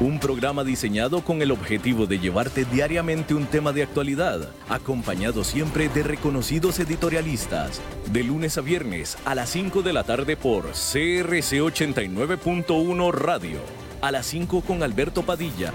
[0.00, 5.88] un programa diseñado con el objetivo de llevarte diariamente un tema de actualidad, acompañado siempre
[5.88, 7.80] de reconocidos editorialistas,
[8.12, 13.58] de lunes a viernes a las 5 de la tarde por CRC 89.1 Radio,
[14.00, 15.72] a las 5 con Alberto Padilla.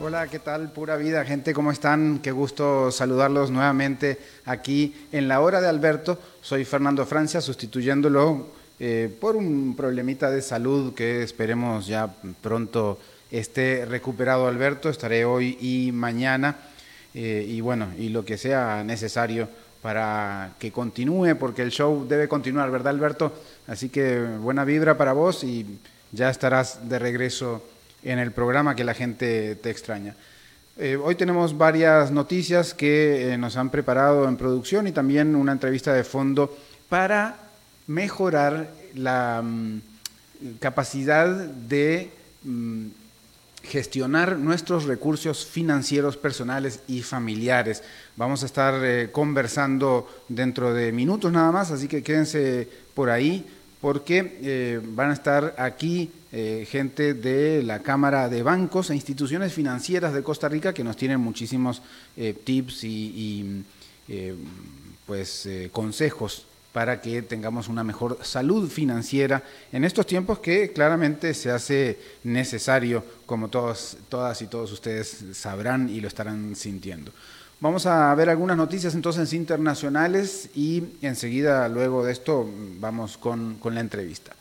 [0.00, 0.72] Hola, ¿qué tal?
[0.72, 2.20] Pura vida, gente, ¿cómo están?
[2.20, 6.18] Qué gusto saludarlos nuevamente aquí en la hora de Alberto.
[6.40, 12.98] Soy Fernando Francia, sustituyéndolo eh, por un problemita de salud que esperemos ya pronto
[13.30, 14.90] esté recuperado Alberto.
[14.90, 16.56] Estaré hoy y mañana
[17.14, 19.48] eh, y bueno, y lo que sea necesario
[19.80, 23.32] para que continúe, porque el show debe continuar, ¿verdad Alberto?
[23.66, 25.78] Así que buena vibra para vos y
[26.12, 27.64] ya estarás de regreso
[28.02, 30.14] en el programa que la gente te extraña.
[30.76, 35.94] Eh, hoy tenemos varias noticias que nos han preparado en producción y también una entrevista
[35.94, 36.54] de fondo
[36.90, 37.45] para
[37.86, 39.80] mejorar la mm,
[40.58, 42.10] capacidad de
[42.44, 42.86] mm,
[43.66, 47.82] gestionar nuestros recursos financieros personales y familiares.
[48.16, 53.44] Vamos a estar eh, conversando dentro de minutos nada más, así que quédense por ahí
[53.80, 59.52] porque eh, van a estar aquí eh, gente de la Cámara de Bancos e Instituciones
[59.52, 61.82] Financieras de Costa Rica que nos tienen muchísimos
[62.44, 63.62] tips y,
[64.08, 64.34] y
[65.06, 66.46] pues, consejos
[66.76, 73.02] para que tengamos una mejor salud financiera en estos tiempos que claramente se hace necesario,
[73.24, 77.12] como todas y todos ustedes sabrán y lo estarán sintiendo.
[77.60, 82.46] Vamos a ver algunas noticias entonces internacionales y enseguida luego de esto
[82.78, 84.32] vamos con, con la entrevista.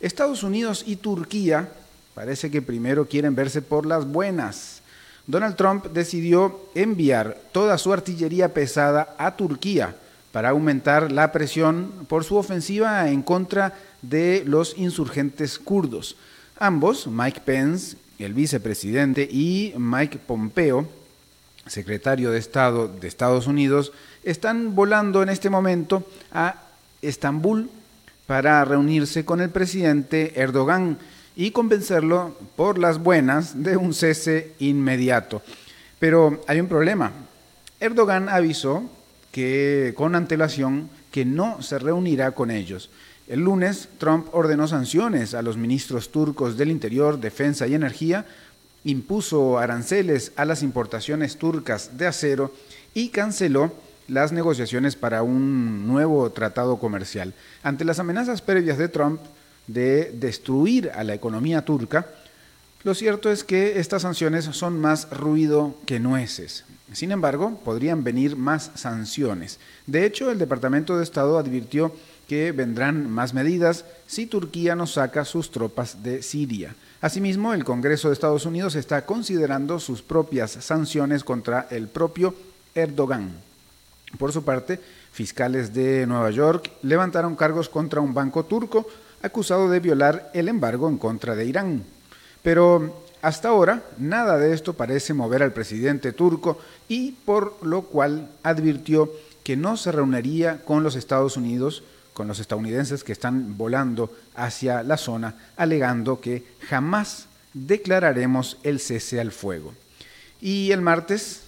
[0.00, 1.68] Estados Unidos y Turquía
[2.16, 4.82] parece que primero quieren verse por las buenas.
[5.28, 9.94] Donald Trump decidió enviar toda su artillería pesada a Turquía
[10.36, 16.18] para aumentar la presión por su ofensiva en contra de los insurgentes kurdos.
[16.58, 20.86] Ambos, Mike Pence, el vicepresidente, y Mike Pompeo,
[21.66, 23.94] secretario de Estado de Estados Unidos,
[24.24, 26.64] están volando en este momento a
[27.00, 27.70] Estambul
[28.26, 30.98] para reunirse con el presidente Erdogan
[31.34, 35.40] y convencerlo por las buenas de un cese inmediato.
[35.98, 37.10] Pero hay un problema.
[37.80, 38.90] Erdogan avisó
[39.94, 42.90] con antelación que no se reunirá con ellos.
[43.28, 48.24] El lunes, Trump ordenó sanciones a los ministros turcos del Interior, Defensa y Energía,
[48.84, 52.54] impuso aranceles a las importaciones turcas de acero
[52.94, 53.72] y canceló
[54.08, 57.34] las negociaciones para un nuevo tratado comercial.
[57.62, 59.20] Ante las amenazas previas de Trump
[59.66, 62.06] de destruir a la economía turca,
[62.84, 66.64] lo cierto es que estas sanciones son más ruido que nueces.
[66.92, 69.58] Sin embargo, podrían venir más sanciones.
[69.86, 71.92] De hecho, el Departamento de Estado advirtió
[72.28, 76.74] que vendrán más medidas si Turquía no saca sus tropas de Siria.
[77.00, 82.34] Asimismo, el Congreso de Estados Unidos está considerando sus propias sanciones contra el propio
[82.74, 83.30] Erdogan.
[84.18, 84.80] Por su parte,
[85.12, 88.86] fiscales de Nueva York levantaron cargos contra un banco turco
[89.22, 91.84] acusado de violar el embargo en contra de Irán.
[92.42, 98.28] Pero hasta ahora, nada de esto parece mover al presidente turco y por lo cual
[98.44, 99.10] advirtió
[99.42, 101.82] que no se reuniría con los Estados Unidos,
[102.14, 109.20] con los estadounidenses que están volando hacia la zona, alegando que jamás declararemos el cese
[109.20, 109.74] al fuego.
[110.40, 111.42] Y el martes,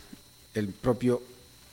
[0.54, 1.22] el propio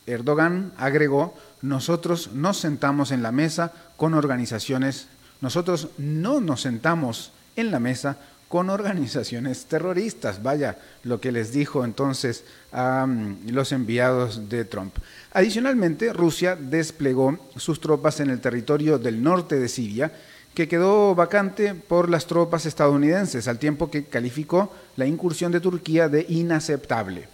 [0.05, 5.07] Erdogan agregó, nosotros nos sentamos en la mesa con organizaciones,
[5.41, 10.41] nosotros no nos sentamos en la mesa con organizaciones terroristas.
[10.41, 14.95] Vaya lo que les dijo entonces a mm, los enviados de Trump.
[15.33, 20.11] Adicionalmente, Rusia desplegó sus tropas en el territorio del norte de Siria,
[20.53, 26.07] que quedó vacante por las tropas estadounidenses, al tiempo que calificó la incursión de Turquía
[26.07, 27.27] de inaceptable.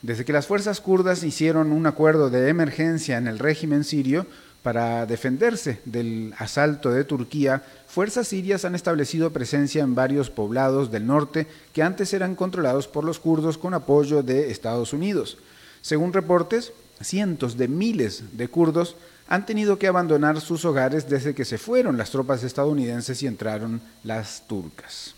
[0.00, 4.26] Desde que las fuerzas kurdas hicieron un acuerdo de emergencia en el régimen sirio,
[4.62, 11.06] para defenderse del asalto de Turquía, fuerzas sirias han establecido presencia en varios poblados del
[11.06, 15.38] norte que antes eran controlados por los kurdos con apoyo de Estados Unidos.
[15.80, 18.96] Según reportes, cientos de miles de kurdos
[19.28, 23.80] han tenido que abandonar sus hogares desde que se fueron las tropas estadounidenses y entraron
[24.04, 25.14] las turcas.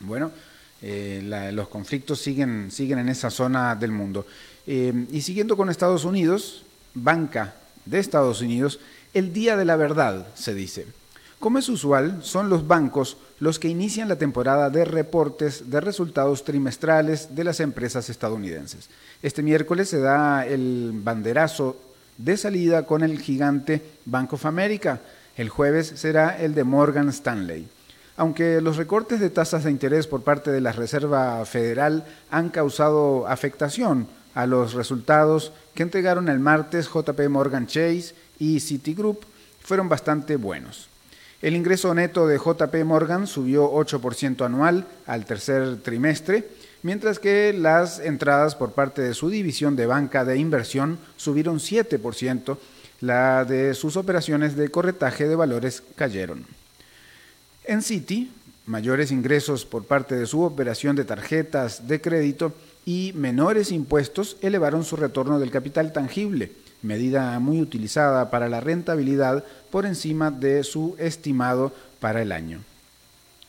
[0.00, 0.30] Bueno,
[0.82, 4.26] eh, los conflictos siguen, siguen en esa zona del mundo.
[4.66, 7.54] Eh, y siguiendo con Estados Unidos, banca
[7.86, 8.80] de Estados Unidos,
[9.14, 10.86] el Día de la Verdad, se dice.
[11.38, 16.44] Como es usual, son los bancos los que inician la temporada de reportes de resultados
[16.44, 18.88] trimestrales de las empresas estadounidenses.
[19.22, 21.76] Este miércoles se da el banderazo
[22.16, 25.00] de salida con el gigante Bank of America.
[25.36, 27.68] El jueves será el de Morgan Stanley.
[28.16, 33.28] Aunque los recortes de tasas de interés por parte de la Reserva Federal han causado
[33.28, 39.24] afectación a los resultados que entregaron el martes JP Morgan Chase y Citigroup,
[39.62, 40.88] fueron bastante buenos.
[41.40, 46.46] El ingreso neto de JP Morgan subió 8% anual al tercer trimestre,
[46.82, 52.58] mientras que las entradas por parte de su división de banca de inversión subieron 7%,
[53.00, 56.44] la de sus operaciones de corretaje de valores cayeron.
[57.64, 58.30] En Citi,
[58.66, 62.52] mayores ingresos por parte de su operación de tarjetas de crédito
[62.86, 66.52] y menores impuestos elevaron su retorno del capital tangible,
[66.82, 72.60] medida muy utilizada para la rentabilidad por encima de su estimado para el año.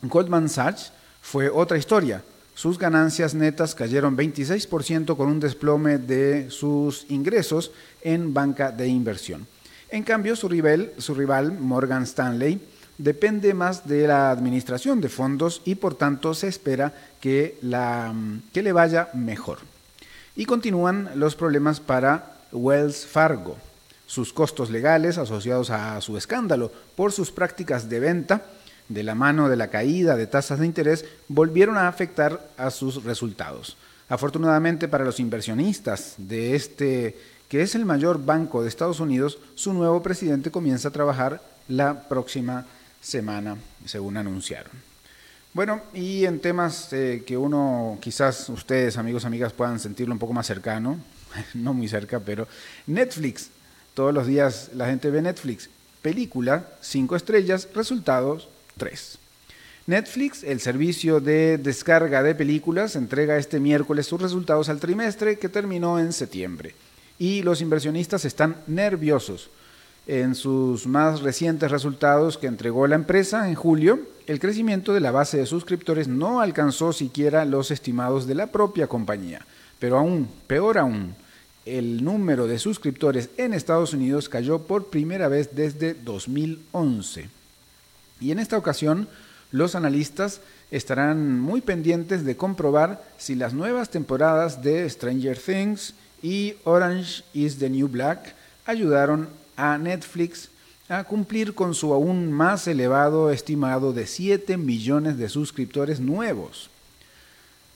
[0.02, 0.92] Goldman Sachs
[1.22, 2.22] fue otra historia.
[2.54, 7.70] Sus ganancias netas cayeron 26% con un desplome de sus ingresos
[8.02, 9.46] en banca de inversión.
[9.90, 12.60] En cambio, su rival, su rival Morgan Stanley
[12.98, 18.12] depende más de la administración de fondos y por tanto se espera que, la,
[18.52, 19.58] que le vaya mejor.
[20.36, 23.56] Y continúan los problemas para Wells Fargo.
[24.06, 28.42] Sus costos legales asociados a su escándalo por sus prácticas de venta
[28.88, 33.04] de la mano de la caída de tasas de interés volvieron a afectar a sus
[33.04, 33.76] resultados.
[34.08, 37.18] Afortunadamente para los inversionistas de este,
[37.48, 42.08] que es el mayor banco de Estados Unidos, su nuevo presidente comienza a trabajar la
[42.08, 44.72] próxima semana, según anunciaron.
[45.54, 50.32] Bueno, y en temas eh, que uno, quizás ustedes, amigos, amigas, puedan sentirlo un poco
[50.32, 50.98] más cercano,
[51.54, 52.46] no muy cerca, pero
[52.86, 53.50] Netflix.
[53.94, 55.68] Todos los días la gente ve Netflix.
[56.02, 59.18] Película, 5 estrellas, resultados, 3.
[59.88, 65.48] Netflix, el servicio de descarga de películas, entrega este miércoles sus resultados al trimestre que
[65.48, 66.74] terminó en septiembre.
[67.18, 69.50] Y los inversionistas están nerviosos.
[70.08, 75.10] En sus más recientes resultados que entregó la empresa en julio, el crecimiento de la
[75.10, 79.44] base de suscriptores no alcanzó siquiera los estimados de la propia compañía.
[79.78, 81.14] Pero aún, peor aún,
[81.66, 87.28] el número de suscriptores en Estados Unidos cayó por primera vez desde 2011.
[88.18, 89.08] Y en esta ocasión,
[89.52, 90.40] los analistas
[90.70, 97.58] estarán muy pendientes de comprobar si las nuevas temporadas de Stranger Things y Orange is
[97.58, 98.34] the New Black
[98.64, 99.28] ayudaron
[99.58, 100.48] a Netflix
[100.88, 106.70] a cumplir con su aún más elevado estimado de 7 millones de suscriptores nuevos.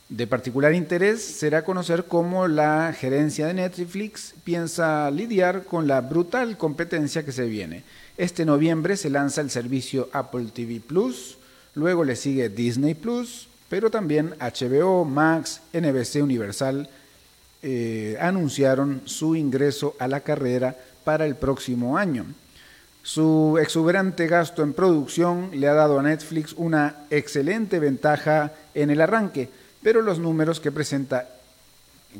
[0.09, 6.57] De particular interés será conocer cómo la gerencia de Netflix piensa lidiar con la brutal
[6.57, 7.83] competencia que se viene.
[8.17, 11.37] Este noviembre se lanza el servicio Apple TV Plus,
[11.75, 16.89] luego le sigue Disney Plus, pero también HBO, Max, NBC Universal
[17.61, 22.25] eh, anunciaron su ingreso a la carrera para el próximo año.
[23.01, 29.01] Su exuberante gasto en producción le ha dado a Netflix una excelente ventaja en el
[29.01, 29.49] arranque
[29.83, 31.29] pero los números que, presenta,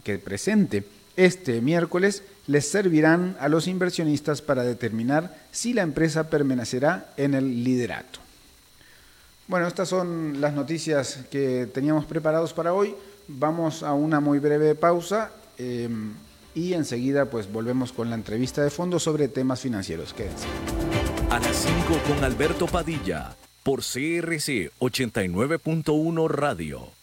[0.03, 0.83] que presente
[1.15, 7.63] este miércoles les servirán a los inversionistas para determinar si la empresa permanecerá en el
[7.63, 8.19] liderato.
[9.47, 12.95] Bueno, estas son las noticias que teníamos preparados para hoy.
[13.27, 15.87] Vamos a una muy breve pausa eh,
[16.55, 20.13] y enseguida pues volvemos con la entrevista de fondo sobre temas financieros.
[20.13, 20.47] Quédense.
[21.29, 21.75] A las 5
[22.07, 27.02] con Alberto Padilla por CRC 89.1 Radio.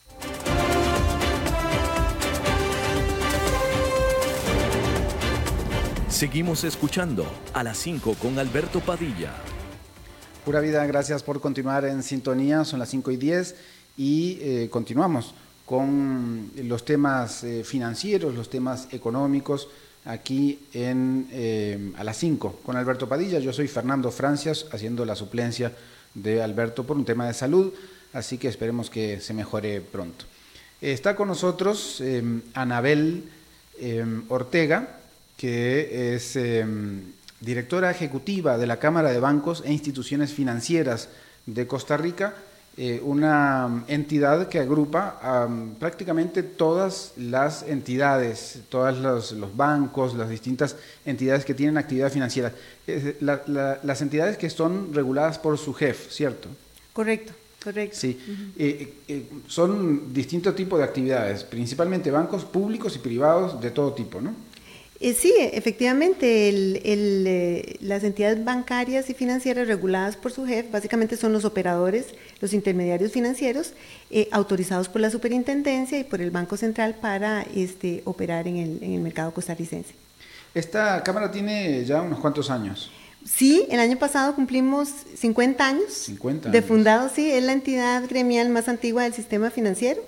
[6.09, 9.33] Seguimos escuchando a las 5 con Alberto Padilla.
[10.45, 12.65] Pura vida, gracias por continuar en sintonía.
[12.65, 13.55] Son las 5 y 10
[13.97, 15.33] y eh, continuamos
[15.65, 19.69] con los temas eh, financieros, los temas económicos,
[20.05, 23.39] aquí en eh, a las 5 con Alberto Padilla.
[23.39, 25.71] Yo soy Fernando Francias, haciendo la suplencia
[26.13, 27.73] de Alberto por un tema de salud,
[28.11, 30.25] así que esperemos que se mejore pronto.
[30.81, 32.03] Está con nosotros
[32.53, 33.23] Anabel
[34.27, 34.99] Ortega,
[35.37, 36.37] que es
[37.39, 41.09] directora ejecutiva de la Cámara de Bancos e Instituciones Financieras
[41.45, 42.35] de Costa Rica,
[42.75, 45.47] eh, una entidad que agrupa a
[45.79, 48.97] prácticamente todas las entidades, todos
[49.33, 50.75] los, bancos, las distintas
[51.05, 52.51] entidades que tienen actividad financiera.
[53.19, 56.49] las entidades que son reguladas por su jefe, ¿cierto?
[56.93, 57.33] Correcto.
[57.63, 57.95] Correcto.
[57.97, 58.19] Sí,
[58.57, 64.19] eh, eh, son distintos tipos de actividades, principalmente bancos públicos y privados de todo tipo,
[64.19, 64.33] ¿no?
[65.05, 71.33] Eh, sí, efectivamente, eh, las entidades bancarias y financieras reguladas por su jefe básicamente son
[71.33, 72.05] los operadores,
[72.39, 73.73] los intermediarios financieros
[74.09, 78.81] eh, autorizados por la superintendencia y por el Banco Central para este, operar en el,
[78.81, 79.93] en el mercado costarricense.
[80.55, 82.89] Esta Cámara tiene ya unos cuantos años.
[83.25, 88.49] Sí, el año pasado cumplimos 50 años, 50 de fundado, sí, es la entidad gremial
[88.49, 90.01] más antigua del sistema financiero.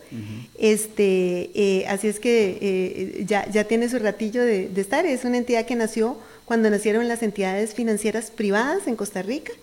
[0.57, 5.05] este, eh, así es que eh, ya, ya tiene su ratillo de, estar.
[5.05, 9.53] Es una entidad que nació cuando nacieron las entidades financieras privadas en Costa Rica,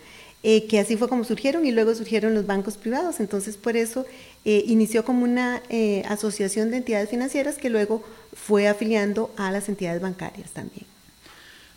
[0.43, 3.21] eh, que así fue como surgieron y luego surgieron los bancos privados.
[3.21, 4.07] Entonces, por eso
[4.45, 5.63] inició como una
[6.09, 10.92] asociación de entidades financieras que luego fue afiliando a las entidades bancarias también.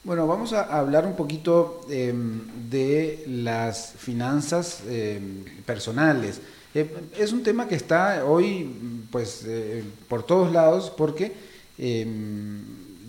[0.05, 6.41] Bueno, vamos a hablar un poquito em, de las finanzas em, personales.
[6.75, 8.69] Eh, es un tema que está hoy
[9.09, 11.33] pues eh, por todos lados porque
[11.79, 12.61] em,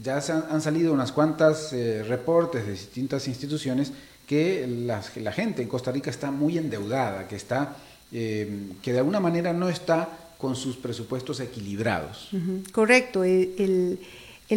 [0.02, 3.92] ya se han, salido unas cuantas eh, reportes de distintas instituciones
[4.26, 7.76] que la, gente en Costa Rica está muy endeudada, que está
[8.10, 12.30] que de alguna manera no está con sus presupuestos equilibrados.
[12.72, 13.24] Correcto.
[13.24, 13.98] el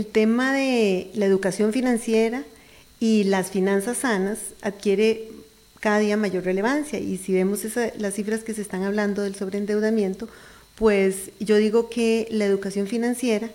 [0.06, 2.44] tema de la educación financiera
[3.00, 5.30] y las finanzas sanas adquiere
[5.80, 7.62] cada día mayor relevancia y si vemos
[7.98, 10.28] las cifras que se están hablando del sobreendeudamiento,
[10.76, 13.50] pues yo digo que la educación financiera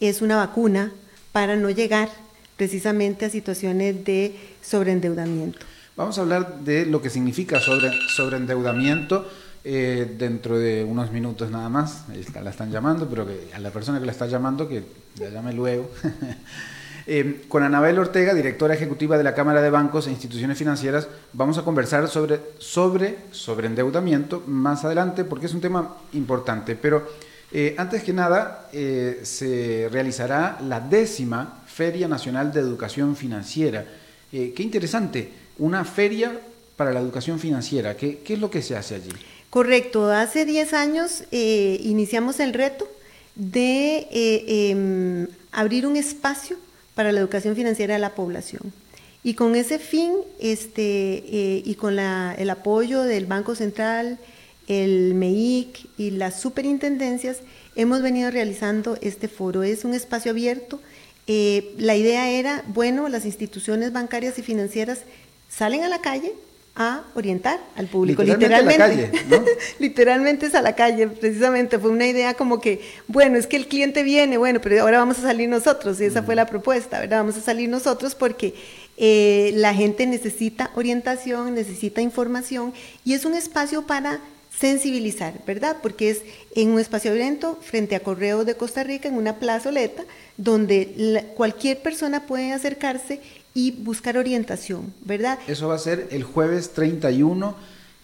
[0.00, 0.92] es una vacuna
[1.32, 2.10] para no llegar
[2.56, 5.58] precisamente a situaciones de sobreendeudamiento.
[5.96, 9.26] Vamos a hablar de lo que significa sobre, sobreendeudamiento
[9.62, 12.04] eh, dentro de unos minutos nada más,
[12.42, 14.82] la están llamando, pero que a la persona que la está llamando, que
[15.18, 15.90] la llame luego.
[17.06, 21.58] Eh, con Anabel Ortega, directora ejecutiva de la Cámara de Bancos e Instituciones Financieras, vamos
[21.58, 26.76] a conversar sobre, sobre, sobre endeudamiento más adelante, porque es un tema importante.
[26.76, 27.08] Pero
[27.50, 33.84] eh, antes que nada, se realizará la décima Feria Nacional de Educación Financiera.
[34.30, 36.38] qué interesante, una feria
[36.76, 37.96] para la educación financiera.
[37.96, 39.10] ¿Qué, ¿Qué, es lo que se hace allí?
[39.50, 42.88] Correcto, hace 10 años eh, iniciamos el reto
[43.34, 46.56] de eh, em, abrir un espacio
[46.94, 48.72] para la educación financiera de la población.
[49.24, 54.18] Y con ese fin, este, eh, y con el apoyo del Banco Central,
[54.68, 57.38] el MEIC y las superintendencias,
[57.74, 59.64] hemos venido realizando este foro.
[59.64, 60.80] Es un espacio abierto.
[61.26, 65.00] la idea era, bueno, las instituciones bancarias y financieras
[65.48, 66.32] salen a la calle,
[66.80, 68.22] a orientar al público.
[68.22, 69.12] Literalmente.
[69.78, 71.78] Literalmente, es a la calle, precisamente.
[71.78, 75.18] Fue una idea como que, bueno, es que el cliente viene, bueno, pero ahora vamos
[75.18, 76.00] a salir nosotros.
[76.00, 77.18] Y esa fue la propuesta, ¿verdad?
[77.18, 78.54] Vamos a salir nosotros porque
[78.96, 82.72] eh, la gente necesita orientación, necesita información
[83.04, 84.18] y es un espacio para
[84.58, 85.76] sensibilizar, ¿verdad?
[85.82, 86.22] Porque es
[86.54, 90.04] en un espacio abierto frente a Correo de Costa Rica, en una plazoleta,
[90.38, 93.20] donde cualquier persona puede acercarse
[93.54, 95.38] y buscar orientación, ¿verdad?
[95.46, 97.56] Eso va a ser el jueves 31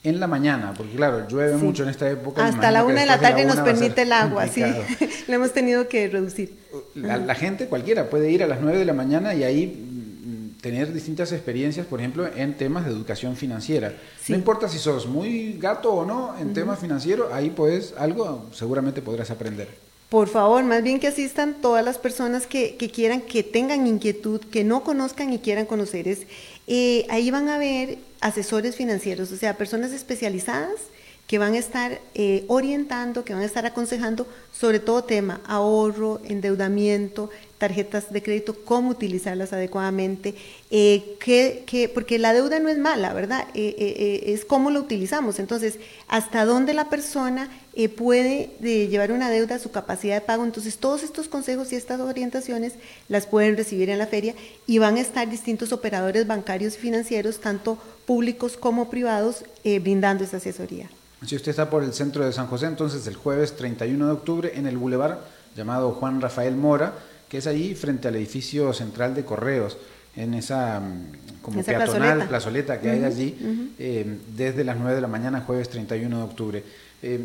[0.02, 2.46] en la mañana, porque claro, llueve mucho en esta época.
[2.46, 4.62] Hasta la una de la tarde nos permite el agua, sí.
[5.28, 6.56] Lo hemos tenido que reducir.
[6.94, 10.92] La, gente, cualquiera, puede ir a las 9 de la mañana y ahí mm, tener
[10.92, 13.94] distintas experiencias, por ejemplo, en temas de educación financiera.
[14.28, 19.02] No importa si sos muy gato o no en temas financieros, ahí puedes, algo seguramente
[19.02, 19.68] podrás aprender.
[20.08, 24.62] Por favor, más bien que asistan todas las personas que, quieran, que tengan inquietud, que
[24.62, 26.06] no conozcan y quieran conocer.
[26.06, 26.26] Es,
[26.68, 30.80] eh, ahí van a ver asesores financieros, o sea, personas especializadas
[31.26, 36.20] que van a estar eh, orientando, que van a estar aconsejando sobre todo tema, ahorro,
[36.24, 40.34] endeudamiento, tarjetas de crédito, cómo utilizarlas adecuadamente,
[40.70, 43.48] eh, que, porque la deuda no es mala, ¿verdad?
[43.54, 45.40] Eh, es cómo lo utilizamos.
[45.40, 47.50] Entonces, hasta dónde la persona
[47.96, 50.44] puede llevar una deuda a su capacidad de pago.
[50.44, 52.74] Entonces, todos estos consejos y estas orientaciones
[53.08, 54.34] las pueden recibir en la feria
[54.66, 60.36] y van a estar distintos operadores bancarios y financieros, tanto públicos como privados, brindando esa
[60.36, 60.88] asesoría.
[61.24, 64.52] Si usted está por el centro de San José, entonces el jueves 31 de octubre
[64.54, 65.20] en el bulevar
[65.56, 66.92] llamado Juan Rafael Mora,
[67.28, 69.78] que es ahí frente al edificio central de correos,
[70.14, 75.08] en esa mm, como peatonal plazoleta, que hay allí, eh, desde las 9 de la
[75.08, 76.64] mañana, jueves 31 de octubre.
[77.02, 77.20] Eh,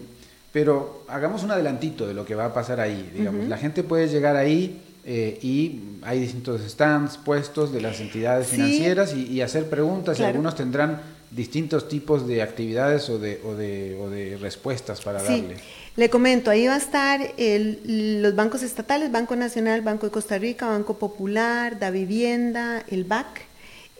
[0.52, 3.10] pero hagamos un adelantito de lo que va a pasar ahí.
[3.16, 8.48] Digamos, la gente puede llegar ahí eh, y hay distintos stands puestos de las entidades
[8.48, 13.98] financieras y, hacer preguntas y algunos tendrán distintos tipos de actividades o de, o de,
[14.00, 15.56] o de respuestas para darle.
[15.96, 20.68] Le comento, ahí va a estar los bancos estatales, Banco Nacional, Banco de Costa Rica,
[20.68, 23.42] Banco Popular, Da Vivienda, el BAC,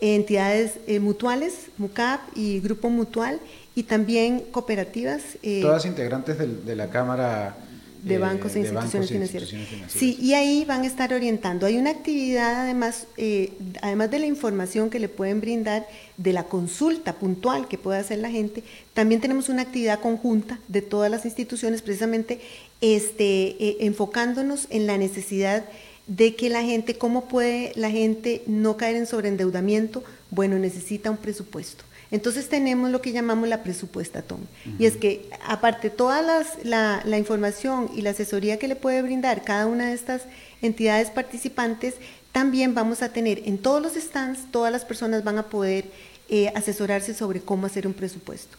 [0.00, 3.40] entidades eh, mutuales, MUCAP y Grupo Mutual,
[3.74, 5.22] y también cooperativas.
[5.42, 7.56] Eh, Todas integrantes de la Cámara
[8.02, 9.50] de bancos, e, instituciones financieras.
[9.88, 11.66] Sí, y ahí van a estar orientando.
[11.66, 16.44] Hay una actividad, además, eh, además de la información que le pueden brindar, de la
[16.44, 21.24] consulta puntual que puede hacer la gente, también tenemos una actividad conjunta de todas las
[21.24, 22.40] instituciones, precisamente
[22.80, 25.64] este, eh, enfocándonos en la necesidad
[26.08, 30.02] de que la gente, ¿cómo puede la gente no caer en sobreendeudamiento?
[30.30, 31.84] Bueno, necesita un presupuesto.
[32.12, 34.40] Entonces tenemos lo que llamamos la presupuesta, Tom.
[34.78, 39.42] Y es que aparte toda la, la, información y la asesoría que le puede brindar
[39.42, 40.22] cada una de estas
[40.60, 41.94] entidades participantes,
[42.30, 45.86] también vamos a tener en todos los stands, todas las personas van a poder
[46.28, 48.58] eh, asesorarse sobre cómo hacer un presupuesto.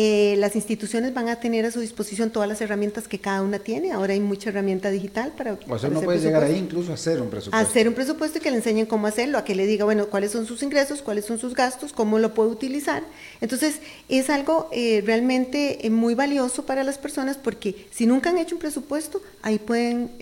[0.00, 3.58] Eh, las instituciones van a tener a su disposición todas las herramientas que cada una
[3.58, 3.90] tiene.
[3.90, 5.58] Ahora hay mucha herramienta digital para.
[5.68, 7.68] O sea, uno puede llegar ahí incluso a hacer un presupuesto.
[7.68, 10.30] hacer un presupuesto y que le enseñen cómo hacerlo, a que le diga, bueno, cuáles
[10.30, 13.02] son sus ingresos, cuáles son sus gastos, cómo lo puede utilizar.
[13.40, 18.38] Entonces, es algo eh, realmente eh, muy valioso para las personas porque si nunca han
[18.38, 20.12] hecho un presupuesto, ahí pueden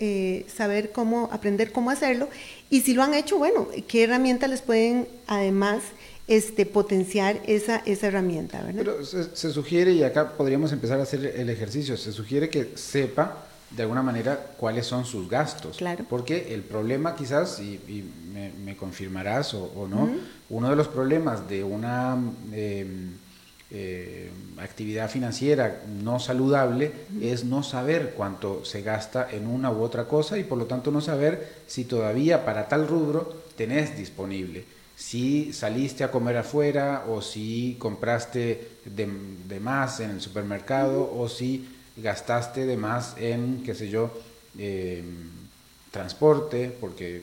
[0.47, 2.29] saber cómo, aprender cómo hacerlo.
[2.71, 5.83] Y si lo han hecho, bueno, qué herramientas les pueden además
[6.27, 8.61] este, potenciar esa, esa herramienta.
[8.61, 8.83] ¿verdad?
[8.83, 13.45] Pero se, sugiere, y acá podríamos empezar a hacer el ejercicio, se sugiere que sepa
[13.71, 15.77] de alguna manera cuáles son sus gastos.
[15.77, 16.05] Claro.
[16.09, 17.79] Porque el problema quizás, y,
[18.63, 20.09] me, confirmarás o, no,
[20.49, 22.17] uno de los problemas de una
[22.53, 23.13] em,
[23.71, 30.05] eh, actividad financiera no saludable es no saber cuánto se gasta en una u otra
[30.07, 34.63] cosa y por lo tanto no saber si todavía para tal rubro tenés disponible
[34.97, 41.69] si saliste a comer afuera o si compraste de, más en el supermercado o si
[41.95, 44.11] gastaste de más en, qué sé yo,
[44.57, 45.29] em,
[45.91, 47.21] transporte, porque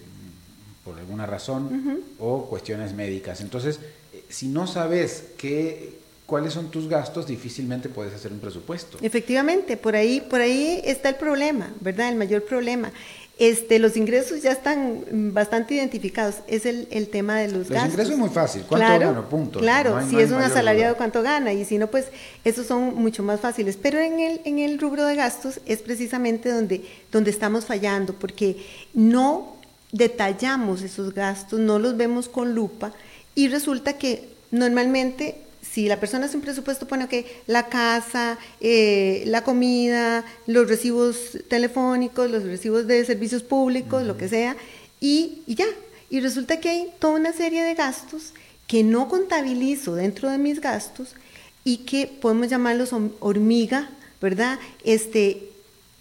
[0.84, 3.40] por alguna razón, o cuestiones médicas.
[3.40, 3.80] Entonces,
[4.12, 5.94] eh, si no sabes qué,
[6.26, 8.98] cuáles son tus gastos, difícilmente puedes hacer un presupuesto.
[9.00, 12.10] Efectivamente, por ahí, por ahí está el problema, ¿verdad?
[12.10, 12.92] El mayor problema.
[13.36, 16.36] Este, los ingresos ya están bastante identificados.
[16.46, 17.74] Es el, tema de los, gastos.
[17.74, 18.62] Los ingresos es muy fácil.
[18.68, 19.28] ¿Cuánto claro, gana?
[19.28, 19.58] Punto.
[19.58, 21.52] Claro, si es un asalariado, ¿cuánto gana?
[21.52, 22.06] Y si no, pues
[22.44, 23.76] esos son mucho más fáciles.
[23.80, 28.64] Pero en el, en el rubro de gastos es precisamente donde, donde estamos fallando, porque
[28.94, 29.56] no
[29.94, 32.92] detallamos esos gastos, no los vemos con lupa
[33.36, 35.43] y resulta que normalmente
[35.74, 41.36] si la persona hace un presupuesto, pone que la casa, eh, la comida, los recibos
[41.48, 44.56] telefónicos, los recibos de servicios públicos, lo que sea,
[45.00, 45.66] y, ya.
[46.10, 48.34] Y resulta que hay toda una serie de gastos
[48.68, 51.16] que no contabilizo dentro de mis gastos
[51.64, 54.60] y que podemos llamarlos hormiga, ¿verdad?
[54.84, 55.48] Este,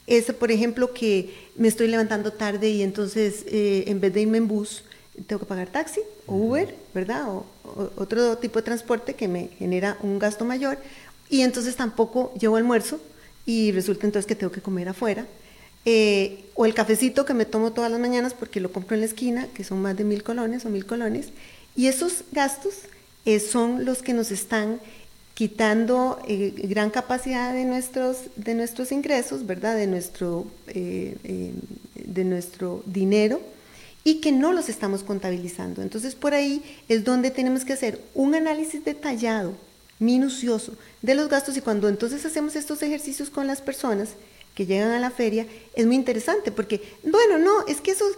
[0.06, 4.38] eso, por ejemplo, que me estoy levantando tarde y entonces eh, en vez de irme
[4.38, 4.84] en bus,
[5.26, 7.28] tengo que pagar taxi o Uber, ¿verdad?
[7.28, 7.48] O,
[7.98, 10.78] otro tipo de transporte que me genera un gasto mayor.
[11.30, 13.00] Y entonces tampoco llevo almuerzo
[13.46, 15.26] y resulta entonces que tengo que comer afuera.
[15.86, 19.08] Eh, o el cafecito que me tomo todas las mañanas porque lo compro en la
[19.08, 21.30] esquina, que son más de mil colones o mil colones.
[21.76, 22.74] Y esos gastos
[23.26, 24.80] eh, son los que nos están
[25.34, 29.76] quitando eh, gran capacidad de nuestros, de nuestros ingresos, ¿verdad?
[29.76, 33.42] De nuestro, de nuestro dinero
[34.04, 35.82] y que no los estamos contabilizando.
[35.82, 39.54] Entonces por ahí es donde tenemos que hacer un análisis detallado,
[40.00, 44.10] minucioso de los gastos y cuando entonces hacemos estos ejercicios con las personas
[44.56, 48.14] que llegan a la feria, es muy interesante porque, bueno, no, es que esos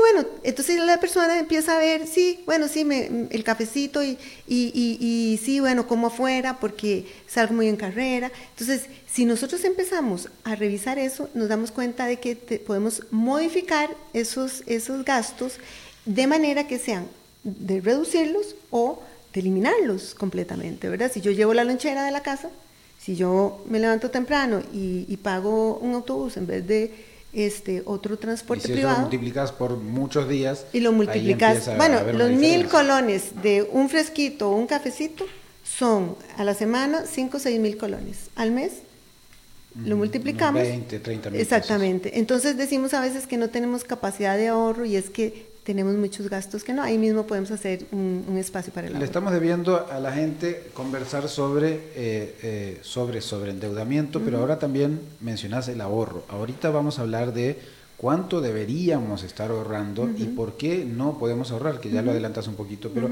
[0.00, 4.70] bueno, entonces la persona empieza a ver, sí, bueno, sí, me, el cafecito y, y,
[5.00, 8.32] y, sí, bueno, como afuera porque salgo muy en carrera.
[8.50, 14.62] Entonces, si nosotros empezamos a revisar eso, nos damos cuenta de que podemos modificar esos,
[14.66, 15.58] esos gastos
[16.04, 17.06] de manera que sean
[17.44, 21.10] de reducirlos o de eliminarlos completamente, ¿verdad?
[21.12, 22.50] Si yo llevo la lonchera de la casa,
[22.98, 28.18] si yo me levanto temprano y, y pago un autobús en vez de este otro
[28.18, 28.96] transporte y si privado.
[28.96, 30.66] lo multiplicas por muchos días.
[30.72, 31.76] Y lo multiplicas.
[31.76, 35.26] Bueno, los mil colones de un fresquito o un cafecito
[35.64, 38.30] son a la semana 5 o 6 mil colones.
[38.36, 38.72] Al mes
[39.84, 40.62] lo multiplicamos.
[40.62, 41.40] 20, 30 mil.
[41.40, 42.18] Exactamente.
[42.18, 46.28] Entonces decimos a veces que no tenemos capacidad de ahorro y es que tenemos muchos
[46.28, 49.00] gastos que no, ahí mismo podemos hacer un, espacio para el ahorro.
[49.00, 54.58] Le estamos debiendo a la gente conversar sobre, eh, eh, sobre, sobre endeudamiento, pero ahora
[54.58, 56.24] también mencionas el ahorro.
[56.28, 57.58] Ahorita vamos a hablar de
[57.96, 62.54] cuánto deberíamos estar ahorrando y por qué no podemos ahorrar, que ya lo adelantas un
[62.54, 63.10] poquito, pero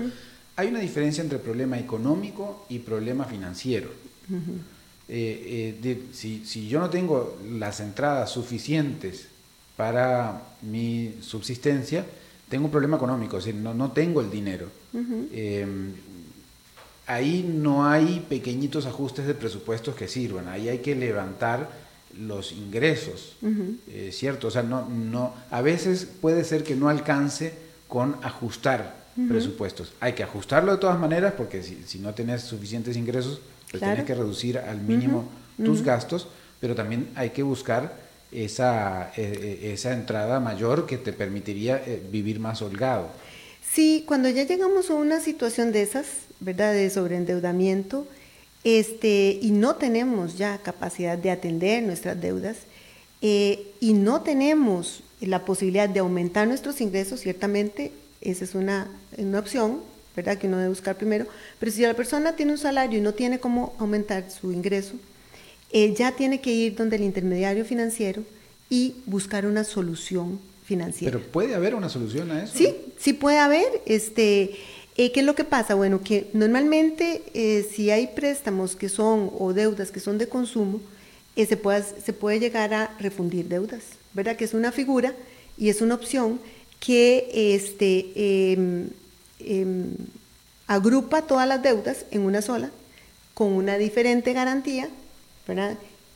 [0.57, 3.91] hay una diferencia entre problema económico y problema financiero.
[5.11, 9.29] Eh, si, si yo no tengo las entradas suficientes
[9.77, 12.05] para mi subsistencia,
[12.49, 14.67] tengo un problema económico, es decir, no, no tengo el dinero.
[15.33, 15.93] Em,
[17.07, 21.71] ahí no hay pequeñitos ajustes de presupuestos que sirvan, ahí hay que levantar
[22.19, 23.37] los ingresos,
[23.89, 24.49] eh, ¿cierto?
[24.49, 27.55] O sea, no, no, a veces puede ser que no alcance
[27.87, 28.97] con ajustar
[29.29, 29.93] presupuestos.
[30.01, 34.05] Hay que ajustarlo de todas maneras porque si, si no tienes suficientes ingresos, pues tienes
[34.05, 36.29] que reducir al mínimo tus gastos,
[36.61, 42.03] pero también hay que buscar esa, eh, eh, esa entrada mayor que te permitiría eh,
[42.11, 43.09] vivir más holgado.
[43.73, 46.07] Sí, cuando ya llegamos a una situación de esas,
[46.41, 46.73] ¿verdad?
[46.73, 48.07] De sobreendeudamiento,
[48.65, 52.57] este, y no tenemos ya capacidad de atender nuestras deudas,
[53.21, 59.81] y no tenemos la posibilidad de aumentar nuestros ingresos, ciertamente esa es una, una opción,
[60.15, 60.39] ¿verdad?
[60.39, 61.27] Que uno debe buscar primero,
[61.59, 64.95] pero si la persona tiene un salario y no tiene cómo aumentar su ingreso,
[65.73, 68.23] ya tiene que ir donde el intermediario financiero
[68.71, 71.19] y buscar una solución financiera.
[71.19, 72.53] Pero puede haber una solución a eso.
[72.57, 73.83] Sí, sí puede haber.
[73.87, 74.57] Este,
[74.97, 75.75] eh, ¿Qué es lo que pasa?
[75.75, 80.81] Bueno, que normalmente eh, si hay préstamos que son o deudas que son de consumo,
[81.37, 84.37] eh, se, puede, se puede llegar a refundir deudas, ¿verdad?
[84.37, 85.15] Que es una figura
[85.57, 86.41] y es una opción
[86.81, 88.89] que este, em,
[89.41, 89.87] em,
[90.67, 92.71] agrupa todas las deudas en una sola,
[93.35, 94.89] con una diferente garantía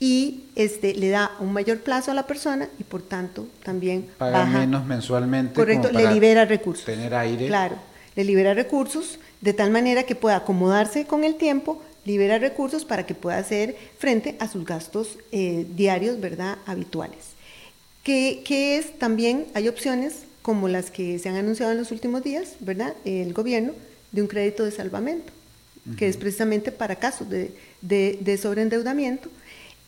[0.00, 4.44] y este, le da un mayor plazo a la persona y por tanto también paga
[4.46, 5.54] menos mensualmente.
[5.54, 6.84] Correcto, le libera recursos.
[6.84, 7.46] Tener aire.
[7.46, 7.76] Claro,
[8.16, 13.06] le libera recursos de tal manera que pueda acomodarse con el tiempo, libera recursos para
[13.06, 16.58] que pueda hacer frente a sus gastos eh, diarios, ¿verdad?
[16.66, 17.34] Habituales.
[18.02, 22.24] Que, que es también, hay opciones como las que se han anunciado en los últimos
[22.24, 22.94] días, ¿verdad?
[23.04, 23.72] El gobierno
[24.10, 25.32] de un crédito de salvamento,
[25.96, 29.28] que es precisamente para casos de de, sobreendeudamiento,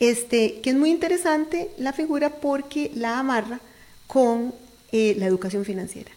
[0.00, 3.60] este, que es muy interesante la figura porque la amarra
[4.06, 4.54] con
[4.92, 6.10] eh, la educación financiera.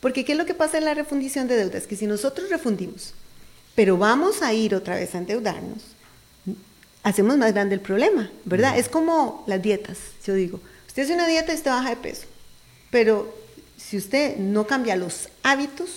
[0.00, 1.86] Porque ¿qué es lo que pasa en la refundición de deudas?
[1.86, 3.14] Que si nosotros refundimos,
[3.74, 5.78] pero vamos a ir otra vez a endeudarnos,
[7.02, 8.78] hacemos más grande el problema, ¿verdad?
[8.78, 10.60] Es como las dietas, yo digo.
[10.86, 12.26] Usted hace una dieta y usted baja de peso,
[12.90, 13.34] pero
[13.76, 15.90] si usted no cambia los hábitos,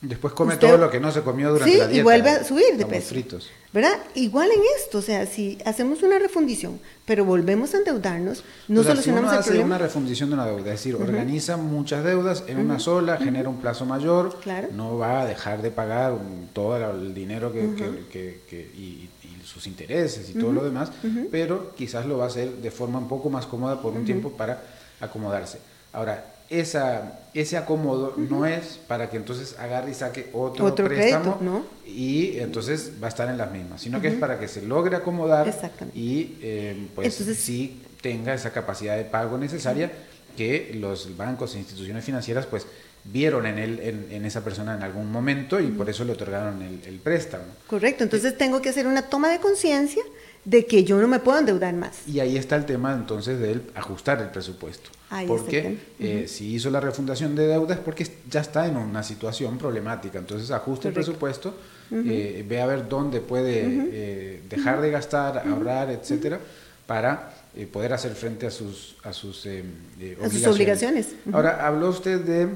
[0.00, 2.00] Después come todo lo que no se comió durante la dieta.
[2.00, 3.08] y vuelve a subir de peso.
[3.08, 3.50] fritos.
[3.76, 3.98] ¿Verdad?
[4.14, 9.28] Igual en esto, o sea, si hacemos una refundición, pero volvemos a endeudarnos, no solucionamos
[9.30, 12.78] si uno hace una refundición de una deuda, es decir, organiza muchas deudas en una
[12.78, 14.38] sola, genera un plazo mayor,
[14.72, 16.14] no va a dejar de pagar
[16.54, 19.10] todo el dinero que, y,
[19.44, 20.90] sus intereses y todo lo demás,
[21.30, 24.30] pero quizás lo va a hacer de forma un poco más cómoda por un tiempo
[24.30, 24.62] para
[25.00, 25.58] acomodarse.
[25.92, 32.38] Ahora, esa, ese acomodo no es para que entonces agarre y saque otro, préstamo y
[32.38, 35.52] entonces va a estar en las mismas, sino que es para que se logre acomodar
[35.94, 39.90] y eh, pues sí tenga esa capacidad de pago necesaria
[40.36, 42.66] que los bancos e instituciones financieras pues
[43.04, 46.80] vieron en, él, en, esa persona en algún momento y por eso le otorgaron el,
[46.86, 47.44] el préstamo.
[47.66, 50.02] Correcto, entonces tengo que hacer una toma de conciencia
[50.46, 52.06] de que yo no me puedo endeudar más.
[52.06, 54.90] Y ahí está el tema entonces de ajustar el presupuesto.
[55.26, 60.20] porque eh, si hizo la refundación de deudas porque ya está en una situación problemática.
[60.20, 61.54] Entonces ajuste el presupuesto,
[61.90, 66.38] eh, ve a ver dónde puede eh, dejar de gastar, ahorrar, etcétera,
[66.86, 67.34] para
[67.72, 70.32] poder hacer frente a sus, a sus, obligaciones.
[70.32, 71.08] sus obligaciones.
[71.32, 72.48] Ahora, habló usted de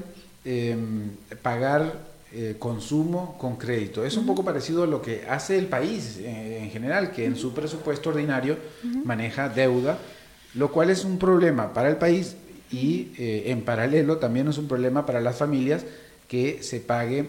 [0.45, 1.09] em,
[1.41, 4.05] pagar eh, consumo con crédito.
[4.05, 7.35] Es un poco parecido a lo que hace el país eh, en general, que en
[7.35, 8.57] su presupuesto ordinario
[9.03, 9.99] maneja deuda,
[10.53, 12.37] lo cual es un problema para el país
[12.71, 15.83] y eh, en paralelo también es un problema para las familias
[16.29, 17.27] que se pague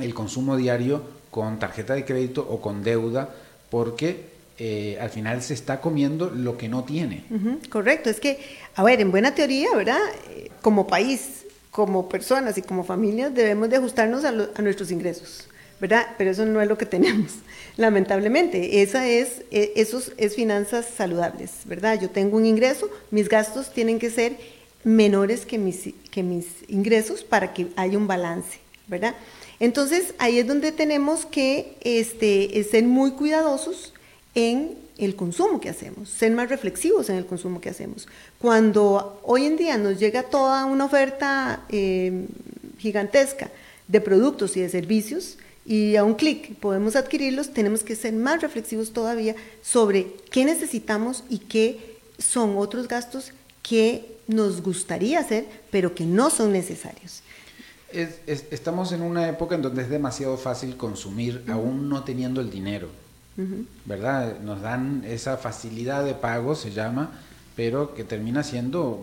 [0.00, 3.30] el consumo diario con tarjeta de crédito o con deuda
[3.70, 4.24] porque
[4.58, 7.22] eh, al final se está comiendo lo que no tiene.
[7.70, 8.40] correcto, es que,
[8.74, 10.00] a ver, en buena teoría, ¿verdad?
[10.60, 15.48] Como país, como personas y como familias debemos de ajustarnos a, a nuestros ingresos,
[15.80, 16.06] ¿verdad?
[16.18, 17.32] Pero eso no es lo que tenemos,
[17.76, 18.82] lamentablemente.
[18.82, 22.00] Esa es, e, eso es finanzas saludables, ¿verdad?
[22.00, 24.36] Yo tengo un ingreso, mis gastos tienen que ser
[24.82, 29.14] menores que mis, que mis ingresos para que haya un balance, ¿verdad?
[29.60, 33.92] Entonces ahí es donde tenemos que este, ser muy cuidadosos
[34.34, 38.08] en el consumo que hacemos, ser más reflexivos en el consumo que hacemos.
[38.40, 42.26] Cuando hoy en día nos llega toda una oferta eh,
[42.78, 43.50] gigantesca
[43.86, 48.40] de productos y de servicios, y a un clic podemos adquirirlos, tenemos que ser más
[48.40, 55.94] reflexivos todavía sobre qué necesitamos y qué son otros gastos que nos gustaría hacer, pero
[55.94, 57.22] que no son necesarios.
[57.92, 62.88] estamos en una época en donde es demasiado fácil consumir, aún no teniendo el dinero.
[63.86, 64.38] ¿Verdad?
[64.40, 67.10] Nos dan esa facilidad de pago, se llama,
[67.60, 68.98] pero que termina siendo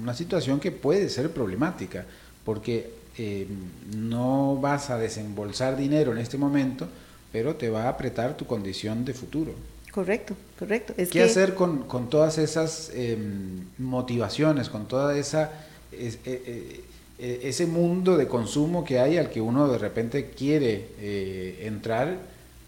[0.00, 2.04] una situación que puede ser problemática,
[2.44, 2.88] porque
[3.18, 3.48] eh,
[3.96, 6.86] no vas a desembolsar dinero en este momento,
[7.32, 9.54] pero te va a apretar tu condición de futuro.
[9.90, 10.94] Correcto, correcto.
[11.10, 15.50] ¿Qué hacer con, con, todas esas em, motivaciones, con toda esa
[15.90, 16.84] e, e,
[17.18, 22.18] e, ese mundo de consumo que hay al que uno de repente quiere eh, entrar,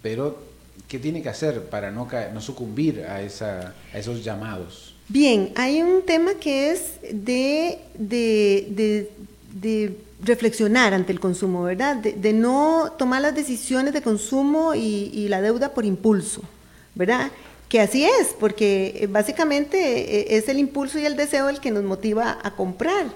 [0.02, 0.36] pero
[0.88, 4.97] qué tiene que hacer para no, no sucumbir a, esa, a esos llamados?
[5.08, 7.78] Bien, hay un tema que es de,
[10.22, 11.96] reflexionar ante el consumo, ¿verdad?
[11.96, 16.42] De, no tomar las decisiones de consumo y, y la deuda por impulso.
[16.98, 17.30] ¿verdad?
[17.68, 21.70] Que así es, porque eh, básicamente eh, es el impulso y el deseo el que
[21.70, 23.06] nos motiva a comprar,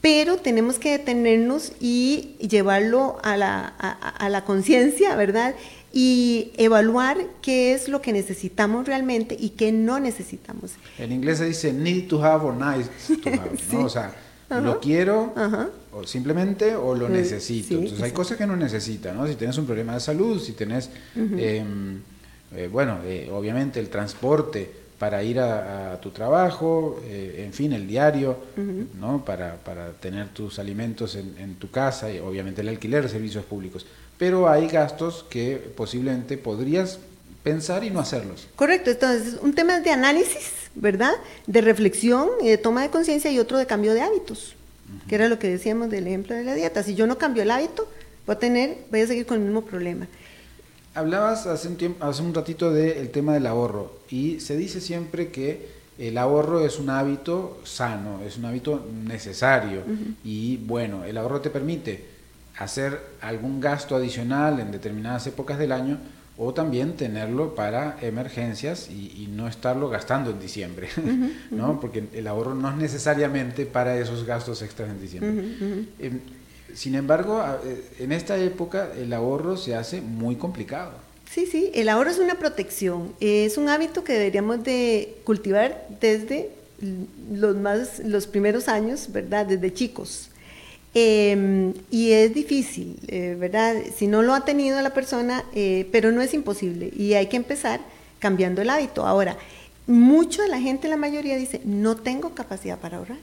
[0.00, 5.54] pero tenemos que detenernos y llevarlo a la, a, la conciencia, ¿verdad?
[5.96, 10.72] Y evaluar qué es lo que necesitamos realmente y qué no necesitamos.
[10.98, 12.90] En inglés se dice need to have or nice
[13.22, 13.80] to have, ¿no?
[13.84, 14.12] O sea,
[14.50, 15.32] lo quiero
[15.92, 17.74] o simplemente o lo necesito.
[17.74, 19.26] Entonces hay cosas que no necesita, ¿no?
[19.28, 20.90] Si tienes un problema de salud, si tienes...
[22.56, 27.86] Eh, bueno, eh, obviamente el transporte para ir a, tu trabajo, eh, en fin, el
[27.86, 28.38] diario,
[28.98, 29.24] ¿no?
[29.24, 33.86] Para, para, tener tus alimentos en, tu casa y obviamente el alquiler de servicios públicos.
[34.18, 36.98] Pero hay gastos que posiblemente podrías
[37.42, 38.46] pensar y no hacerlos.
[38.56, 41.12] Correcto, entonces un tema de análisis, ¿verdad?
[41.46, 44.54] De reflexión y de toma de conciencia y otro de cambio de hábitos,
[45.08, 46.82] que era lo que decíamos del ejemplo de la dieta.
[46.82, 47.88] Si yo no cambio el hábito,
[48.26, 50.06] voy a tener, voy a seguir con el mismo problema.
[50.94, 55.30] Hablabas hace un, tiempo, hace un ratito del tema del ahorro y se dice siempre
[55.30, 59.82] que el ahorro es un hábito sano, es un hábito necesario
[60.24, 62.04] y bueno, el ahorro te permite
[62.58, 65.98] hacer algún gasto adicional en determinadas épocas del año
[66.36, 70.88] o también tenerlo para emergencias y, no estarlo gastando en diciembre,
[71.50, 71.80] ¿no?
[71.80, 75.44] Porque el ahorro no es necesariamente para esos gastos extras en diciembre.
[75.98, 76.20] Em,
[76.74, 80.92] sin embargo, eh, en esta época el ahorro se hace muy complicado.
[81.30, 86.50] Sí, sí, el ahorro es una protección, es un hábito que deberíamos de cultivar desde
[87.32, 89.46] los, más, los primeros años, ¿verdad?
[89.46, 90.30] Desde chicos.
[90.94, 93.74] Em, y es difícil, eh, ¿verdad?
[93.96, 97.36] Si no lo ha tenido la persona, eh, pero no es imposible y hay que
[97.36, 97.80] empezar
[98.20, 99.04] cambiando el hábito.
[99.04, 99.36] Ahora,
[99.88, 103.18] mucha de la gente, la mayoría dice, no tengo capacidad para ahorrar.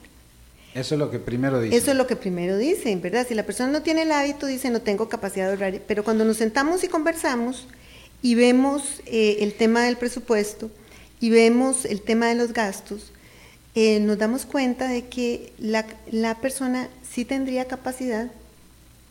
[0.74, 1.78] Eso es lo que primero dicen.
[1.78, 3.26] Eso es lo que primero dicen, ¿verdad?
[3.28, 5.80] Si la persona no tiene el hábito, dice no tengo capacidad de ahorrar.
[5.86, 7.66] Pero cuando nos sentamos y conversamos
[8.22, 10.70] y vemos eh, el tema del presupuesto
[11.20, 13.12] y vemos el tema de los gastos,
[13.74, 18.30] eh, nos damos cuenta de que la, la, persona sí tendría capacidad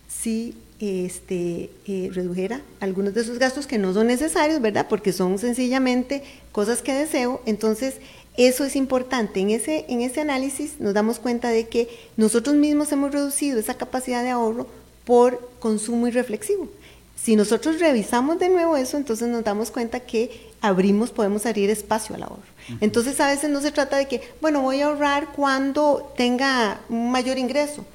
[0.07, 4.87] si este, eh, redujera algunos de esos gastos que no son necesarios, ¿verdad?
[4.89, 7.41] Porque son sencillamente cosas que deseo.
[7.45, 7.95] Entonces,
[8.37, 9.39] eso es importante.
[9.39, 13.75] En ese, en ese análisis nos damos cuenta de que nosotros mismos hemos reducido esa
[13.75, 14.67] capacidad de ahorro
[15.05, 16.69] por consumo irreflexivo.
[17.15, 22.15] Si nosotros revisamos de nuevo eso, entonces nos damos cuenta que abrimos, podemos abrir espacio
[22.15, 22.41] al ahorro.
[22.79, 27.11] Entonces a veces no se trata de que, bueno, voy a ahorrar cuando tenga un
[27.11, 27.85] mayor ingreso.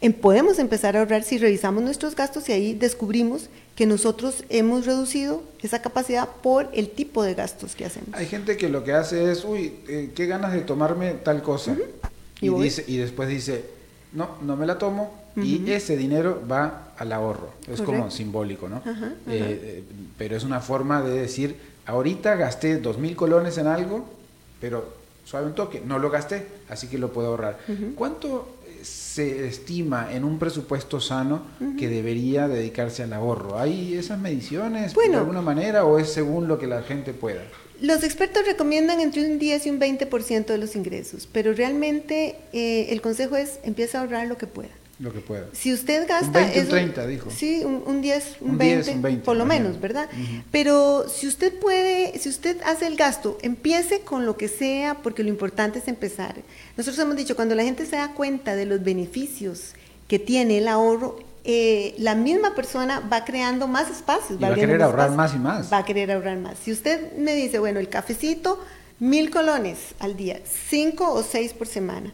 [0.00, 4.86] Em, podemos empezar a ahorrar si revisamos nuestros gastos y ahí descubrimos que nosotros hemos
[4.86, 8.08] reducido esa capacidad por el tipo de gastos que hacemos.
[8.12, 11.76] Hay gente que lo que hace es, uy, eh, qué ganas de tomarme tal cosa.
[12.40, 13.66] ¿Y, dice, y después dice,
[14.12, 17.52] no, no me la tomo y ese dinero va al ahorro.
[17.68, 18.78] Es como simbólico, ¿no?
[18.78, 19.84] Eh, eh,
[20.18, 21.54] pero es una forma de decir,
[21.86, 24.04] ahorita gasté dos mil colones en algo,
[24.60, 24.92] pero
[25.24, 27.60] suave un toque, no lo gasté, así que lo puedo ahorrar.
[27.94, 31.42] ¿Cuánto se estima en un presupuesto sano
[31.78, 33.58] que debería dedicarse al ahorro?
[33.58, 37.42] ¿Hay esas mediciones de alguna manera o es según lo que la gente pueda?
[37.80, 42.88] Los expertos recomiendan entre un 10 y un 20% de los ingresos, pero realmente eh,
[42.90, 44.70] el consejo es empieza a ahorrar lo que pueda.
[44.98, 45.46] Lo que pueda.
[45.52, 46.40] Si usted gasta...
[46.40, 47.30] Un 20, un 30, dijo.
[47.30, 50.08] Sí, un, 10, un, 20, por lo menos, ¿verdad?
[50.50, 55.22] Pero si usted puede, si usted hace el gasto, empiece con lo que sea, porque
[55.22, 56.34] lo importante es empezar.
[56.76, 59.74] Nosotros hemos dicho, cuando la gente se da cuenta de los beneficios
[60.08, 64.42] que tiene el ahorro, eh, la misma persona va creando más espacios.
[64.42, 65.72] va, a querer ahorrar más y más.
[65.72, 66.58] Va a querer ahorrar más.
[66.58, 68.58] Si usted me dice, bueno, el cafecito,
[68.98, 72.12] mil colones al día, cinco o seis por semana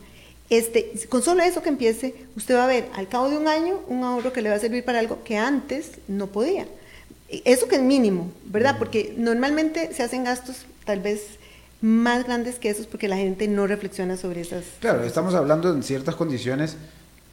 [0.50, 3.80] este, con solo eso que empiece, usted va a ver al cabo de un año
[3.88, 6.66] un ahorro que le va a servir para algo que antes no podía.
[7.44, 8.76] Eso que es mínimo, ¿verdad?
[8.78, 11.38] Porque normalmente se hacen gastos tal vez
[11.80, 14.64] más grandes que esos porque la gente no reflexiona sobre esas.
[14.80, 16.76] Claro, estamos hablando en ciertas condiciones,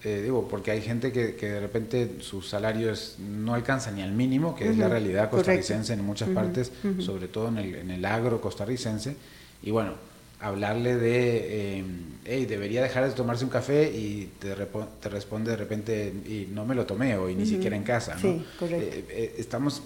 [0.03, 4.55] eh, digo, porque hay gente que, de repente sus salarios no alcanzan ni al mínimo,
[4.55, 8.41] que es la realidad costarricense en muchas partes, sobre todo en el, en el agro
[8.41, 9.15] costarricense.
[9.61, 9.93] Y bueno,
[10.41, 11.83] hablarle de, eh,
[12.25, 14.55] hey, debería dejar de tomarse un café y te,
[14.99, 18.15] te, responde de repente, y no me lo tomé o ni siquiera en casa.
[18.15, 18.21] ¿no?
[18.21, 18.95] Sí, correcto.
[18.97, 19.83] Eh, eh, estamos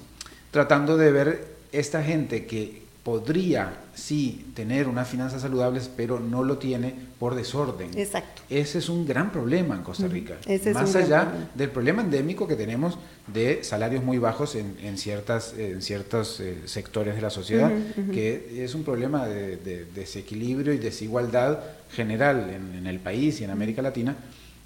[0.52, 6.58] tratando de ver esta gente que podría sí tener unas finanzas saludables, pero no lo
[6.58, 7.92] tiene por desorden.
[7.96, 8.42] Exacto.
[8.50, 10.38] Ese es un gran problema en Costa Rica.
[10.74, 16.40] Más allá del problema endémico que tenemos de salarios muy bajos en, ciertas, en ciertos
[16.40, 17.72] eh, sectores de la sociedad,
[18.12, 21.60] que es un problema de, desequilibrio y desigualdad
[21.92, 24.16] general en, el país y en América Latina.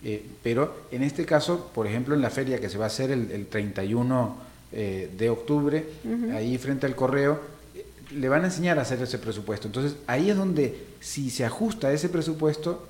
[0.02, 3.12] Eh, pero en este caso, por ejemplo, en la feria que se va a hacer
[3.12, 4.38] el, 31
[4.71, 5.86] eh, de octubre,
[6.34, 7.59] ahí frente al correo,
[8.12, 9.67] le van a enseñar a hacer ese presupuesto.
[9.67, 12.86] Entonces ahí es donde si se ajusta ese presupuesto,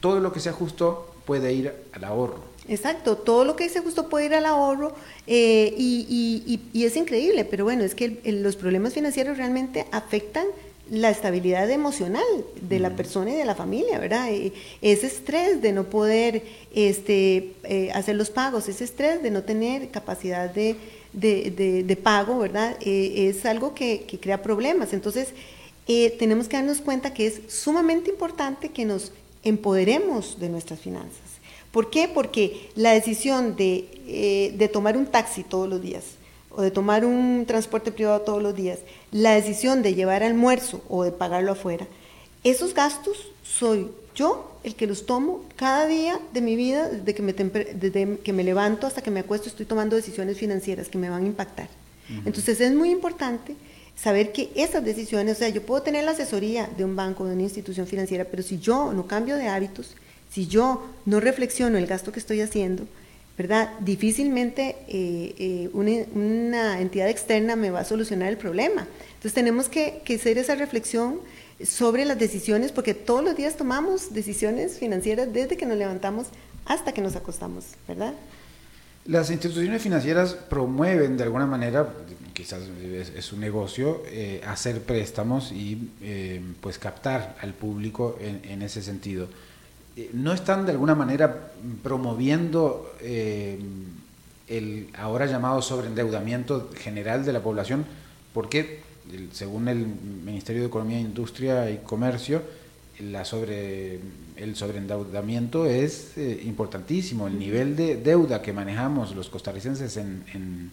[0.00, 2.54] todo lo que se ajustó puede ir al ahorro.
[2.68, 4.94] Exacto, todo lo que se ajustó puede ir al ahorro
[5.26, 10.46] eh, y, es increíble, pero bueno, es que los problemas financieros realmente afectan
[10.90, 12.24] la estabilidad emocional
[12.60, 14.30] de la persona y de la familia, ¿verdad?
[14.30, 16.42] Eh, ese estrés de no poder
[16.74, 20.76] este, eh, hacer los pagos, ese estrés de no tener capacidad de,
[21.14, 22.76] de, pago, ¿verdad?
[22.80, 24.92] Eh, es algo que, crea problemas.
[24.92, 25.28] Entonces,
[25.86, 31.20] eh, tenemos que darnos cuenta que es sumamente importante que nos empoderemos de nuestras finanzas.
[31.70, 32.08] ¿Por qué?
[32.08, 36.04] Porque la decisión de, eh, de tomar un taxi todos los días
[36.50, 38.78] o de tomar un transporte privado todos los días,
[39.10, 41.88] la decisión de llevar almuerzo o de pagarlo afuera,
[42.44, 47.22] esos gastos soy yo el que los tomo cada día de mi vida, desde que
[47.22, 51.10] me, desde que me levanto hasta que me acuesto, estoy tomando decisiones financieras que me
[51.10, 51.68] van a impactar.
[52.24, 53.56] Entonces es muy importante
[53.96, 57.34] saber que esas decisiones, o sea, yo puedo tener la asesoría de un banco, de
[57.34, 59.94] una institución financiera, pero si yo no cambio de hábitos,
[60.30, 62.84] si yo no reflexiono el gasto que estoy haciendo,
[63.38, 63.70] ¿verdad?
[63.80, 68.86] Difícilmente eh, eh, una, entidad externa me va a solucionar el problema.
[69.14, 71.20] Entonces tenemos que, que hacer esa reflexión
[71.62, 76.26] sobre las decisiones, porque todos los días tomamos decisiones financieras desde que nos levantamos
[76.66, 78.14] hasta que nos acostamos, ¿verdad?
[79.06, 81.92] Las instituciones financieras promueven de alguna manera,
[82.32, 82.62] quizás
[83.14, 89.28] es, un negocio, eh, hacer préstamos y eh, pues captar al público en, ese sentido.
[89.96, 92.94] Eh, ¿No están de alguna manera promoviendo
[94.48, 97.84] el ahora llamado sobreendeudamiento general de la población?
[98.32, 98.80] Porque
[99.32, 102.42] según el Ministerio de Economía, Industria y Comercio,
[103.00, 103.98] la sobre,
[104.36, 107.26] el sobreendeudamiento es eh, importantísimo.
[107.26, 110.70] El nivel de deuda que manejamos los costarricenses en,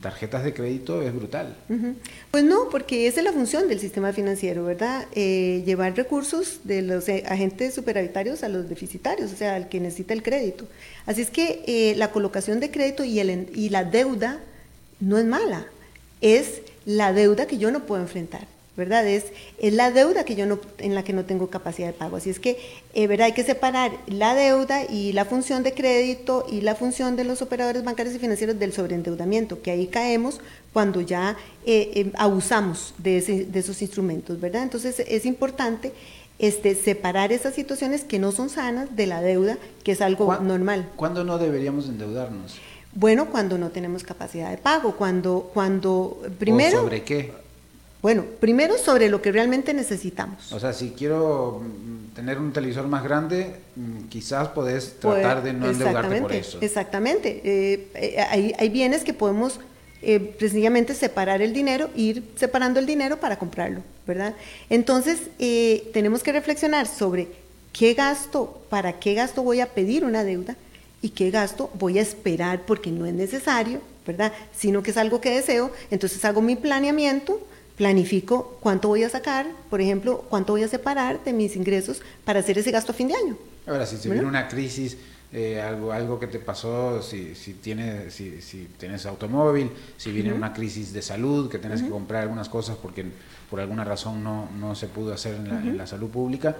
[0.00, 1.54] tarjetas de crédito es brutal.
[2.30, 5.06] Pues no, porque esa es la función del sistema financiero, ¿verdad?
[5.12, 9.78] Eh, llevar recursos de los eh, agentes superavitarios a los deficitarios, o sea, al que
[9.78, 10.66] necesita el crédito.
[11.04, 14.40] Así es que la colocación de crédito y, el, y la deuda
[14.98, 15.66] no es mala,
[16.22, 18.46] es la deuda que yo no puedo enfrentar.
[18.76, 19.06] ¿verdad?
[19.06, 19.24] Es,
[19.58, 22.16] es, la deuda que yo no, en la que no tengo capacidad de pago.
[22.16, 22.58] Así es que,
[22.94, 23.26] eh, ¿verdad?
[23.26, 27.42] Hay que separar la deuda y la función de crédito y la función de los
[27.42, 30.40] operadores bancarios y financieros del sobreendeudamiento, que ahí caemos
[30.72, 33.20] cuando ya eh, eh, abusamos de,
[33.50, 34.62] de, esos instrumentos, ¿verdad?
[34.62, 35.92] Entonces es importante
[36.38, 40.90] este, separar esas situaciones que no son sanas de la deuda, que es algo normal.
[40.96, 42.56] ¿Cuándo no deberíamos endeudarnos?
[42.96, 46.80] Bueno, cuando no tenemos capacidad de pago, cuando, cuando primero...
[46.80, 47.30] ¿Sobre qué?
[48.00, 50.50] Bueno, primero sobre lo que realmente necesitamos.
[50.50, 55.52] O sea, si quiero mm, tener un televisor más grande, mm, quizás podés tratar de
[55.52, 56.58] no endeudarte por eso.
[56.62, 57.42] Exactamente.
[57.44, 59.60] Eh, eh, hay, hay, bienes que podemos
[60.00, 64.34] eh, precisamente separar el dinero, ir separando el dinero para comprarlo, ¿verdad?
[64.70, 67.28] Entonces, eh, tenemos que reflexionar sobre
[67.72, 70.56] qué gasto, para qué gasto voy a pedir una deuda
[71.02, 74.32] y qué gasto voy a esperar porque no es necesario, ¿verdad?
[74.56, 77.40] Sino que es algo que deseo, entonces hago mi planeamiento,
[77.76, 82.40] planifico cuánto voy a sacar, por ejemplo, cuánto voy a separar de mis ingresos para
[82.40, 83.36] hacer ese gasto a fin de año.
[83.66, 84.96] Ahora, si se viene una crisis,
[85.32, 90.32] eh, algo, algo que te pasó, si, si, tienes, si, si tienes automóvil, si viene
[90.32, 93.04] una crisis de salud, que tienes que comprar algunas cosas porque
[93.50, 96.56] por alguna razón no, no se pudo hacer en la, en la salud pública,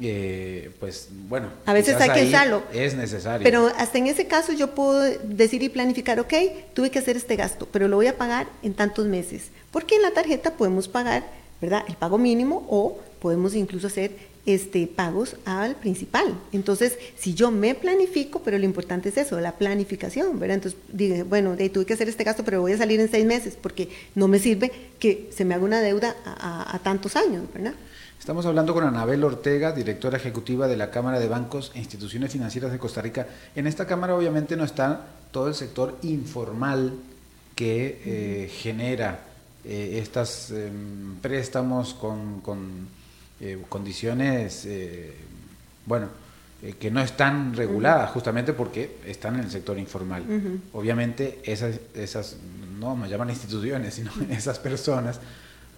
[0.00, 2.62] eh, pues bueno, a veces hay que usarlo.
[2.72, 3.44] Es necesario.
[3.44, 6.32] Pero hasta en ese caso yo puedo decir y planificar, ok,
[6.74, 9.50] tuve que hacer este gasto, pero lo voy a pagar en tantos meses.
[9.70, 11.24] Porque en la tarjeta podemos pagar,
[11.60, 11.84] ¿verdad?
[11.88, 16.34] El pago mínimo o podemos incluso hacer este, pagos al principal.
[16.52, 20.56] Entonces, si yo me planifico, pero lo importante es eso, la planificación, ¿verdad?
[20.56, 23.26] Entonces, dije, bueno, de, tuve que hacer este gasto, pero voy a salir en seis
[23.26, 27.44] meses, porque no me sirve que se me haga una deuda a, a tantos años,
[27.52, 27.74] ¿verdad?
[28.18, 32.70] Estamos hablando con Anabel Ortega, directora ejecutiva de la Cámara de Bancos e Instituciones Financieras
[32.70, 33.26] de Costa Rica.
[33.56, 36.92] En esta Cámara obviamente no está todo el sector informal
[37.54, 39.20] que eh, genera
[39.64, 42.40] eh, estos em, préstamos con,
[43.40, 44.68] eh, condiciones,
[45.86, 46.08] bueno,
[46.78, 50.24] que no están reguladas justamente porque están en el sector informal.
[50.72, 52.36] Obviamente esas, esas,
[52.78, 55.20] no me llaman instituciones, sino esas personas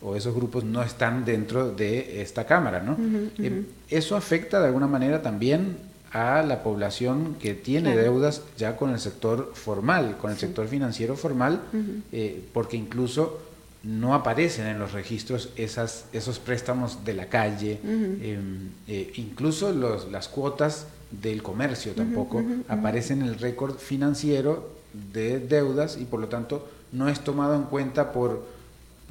[0.02, 2.96] o esos grupos no están dentro de esta Cámara, ¿no?
[3.38, 5.76] Eh, eso afecta de alguna manera también
[6.10, 11.16] a la población que tiene deudas ya con el sector formal, con el sector financiero
[11.16, 11.62] formal,
[12.10, 13.40] eh, porque incluso
[13.82, 20.10] no aparecen en los registros esas, esos préstamos de la calle, em, eh, incluso los,
[20.10, 24.70] las cuotas del comercio tampoco aparecen en el récord financiero
[25.12, 28.62] de deudas y por lo tanto no es tomado en cuenta por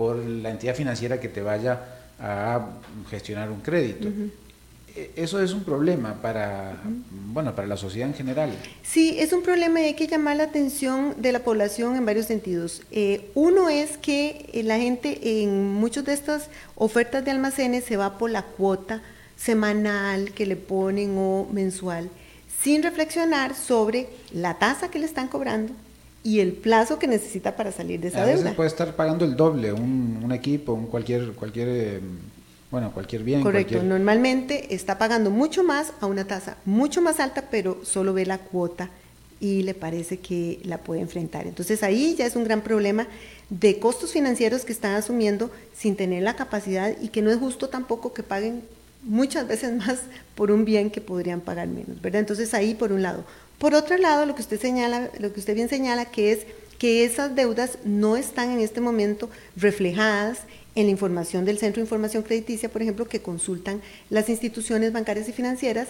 [0.02, 1.80] por la entidad financiera que te vaya
[2.20, 2.66] a
[3.08, 4.08] gestionar un crédito.
[4.96, 6.82] E, eso es un problema para,
[7.34, 8.52] bueno, para la sociedad en general.
[8.84, 12.26] Sí, es un problema y hay que llamar la atención de la población en varios
[12.26, 12.82] sentidos.
[12.92, 17.98] Eh, uno es que eh, la gente en muchas de estas ofertas de almacenes se
[17.98, 19.02] va por la cuota
[19.38, 22.10] semanal que le ponen o mensual,
[22.62, 25.74] sin reflexionar sobre la tasa que le están cobrando,
[26.24, 28.44] y el plazo que necesita para salir de esa a deuda.
[28.44, 32.00] Veces puede estar pagando el doble, un, un equipo, un cualquier, cualquier, eh,
[32.72, 33.42] bueno, cualquier bien.
[33.42, 38.26] Correcto, normalmente está pagando mucho más a una tasa mucho más alta, pero solo ve
[38.26, 38.90] la cuota
[39.42, 41.48] y le parece que la puede enfrentar.
[41.48, 43.08] Entonces ahí ya es un gran problema
[43.50, 47.68] de costos financieros que están asumiendo sin tener la capacidad y que no es justo
[47.68, 48.62] tampoco que paguen
[49.04, 50.00] muchas veces más
[50.36, 52.22] por un bien que podrían pagar menos, ¿verdad?
[52.22, 53.26] Entonces ahí por un lado.
[53.58, 56.40] Por otro lado, lo que usted señala, lo que usted bien señala, que es
[56.80, 60.40] que esas deudas no están en este momento reflejadas
[60.76, 65.28] en la información del Centro de Información Crediticia, por ejemplo, que consultan las instituciones bancarias
[65.28, 65.90] y financieras,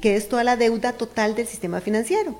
[0.00, 2.38] que, es toda la deuda total del sistema financiero.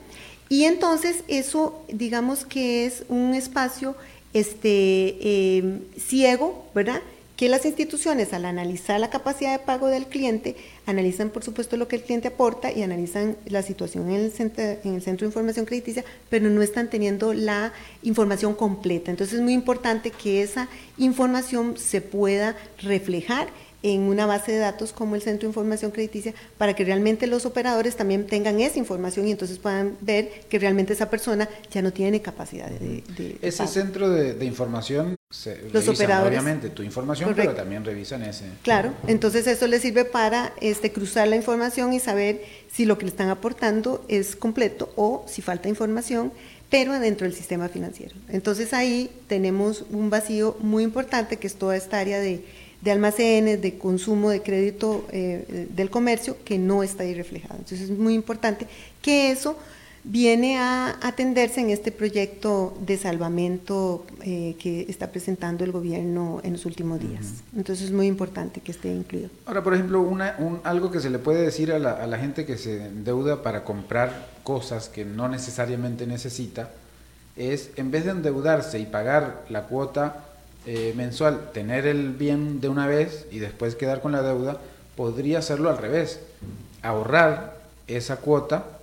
[0.48, 3.96] Y entonces eso, digamos que es un espacio
[4.32, 7.02] este, eh, ciego, ¿verdad?
[7.36, 10.56] Que las instituciones al analizar la capacidad de pago del cliente,
[10.86, 14.64] analizan por supuesto lo que el cliente aporta y analizan la situación en el, centro,
[14.64, 17.72] en el centro de información crediticia, pero no están teniendo la
[18.02, 19.10] información completa.
[19.10, 23.48] Entonces es muy importante que esa información se pueda reflejar
[23.82, 27.46] en una base de datos como el Centro de Información Crediticia para que realmente los
[27.46, 31.92] operadores también tengan esa información y entonces puedan ver que realmente esa persona ya no
[31.92, 33.04] tiene capacidad de...
[33.42, 35.15] ese centro de, información,
[35.72, 38.44] los operadores, obviamente tu información, pero también revisan ese.
[38.62, 43.06] Claro, entonces eso les sirve para este, cruzar la información y saber si lo que
[43.06, 46.32] le están aportando es completo o si falta información
[46.68, 48.16] pero dentro del sistema financiero.
[48.28, 52.44] Entonces ahí tenemos un vacío muy importante que es toda esta área de
[52.80, 57.54] de almacenes, de consumo de crédito eh, del comercio, que no está ahí reflejado.
[57.58, 58.66] Entonces es muy importante
[59.02, 59.58] que eso
[60.06, 66.52] viene a atenderse en este proyecto de salvamento eh, que está presentando el gobierno en
[66.52, 67.42] los últimos días.
[67.56, 69.30] Entonces es muy importante que esté incluido.
[69.46, 72.18] Ahora, por ejemplo, una, un, algo que se le puede decir a la, a la
[72.18, 76.70] gente que se endeuda para comprar cosas que no necesariamente necesita,
[77.36, 80.24] es en vez de endeudarse y pagar la cuota
[80.66, 84.58] eh, mensual tener el bien de una vez y después quedar con la deuda,
[84.94, 86.20] podría hacerlo al revés,
[86.82, 87.56] ahorrar
[87.88, 88.75] esa cuota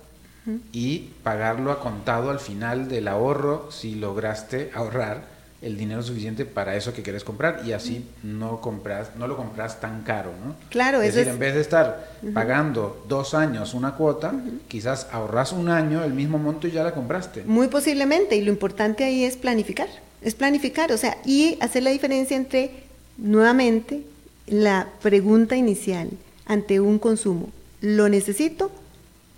[0.72, 5.34] y pagarlo a contado al final del ahorro si lograste ahorrar
[5.64, 9.80] el dinero suficiente para eso que quieres comprar y así no compras, no lo compras
[9.80, 10.54] tan caro, ¿no?
[10.68, 14.34] Claro, es decir, en vez de estar pagando dos años una cuota,
[14.68, 17.44] quizás ahorras un año el mismo monto y ya la compraste.
[17.44, 19.88] Muy posiblemente, y lo importante ahí es planificar,
[20.20, 22.70] es planificar, o sea, y hacer la diferencia entre,
[23.16, 24.02] nuevamente,
[24.46, 26.10] la pregunta inicial
[26.44, 27.48] ante un consumo,
[27.80, 28.70] ¿lo necesito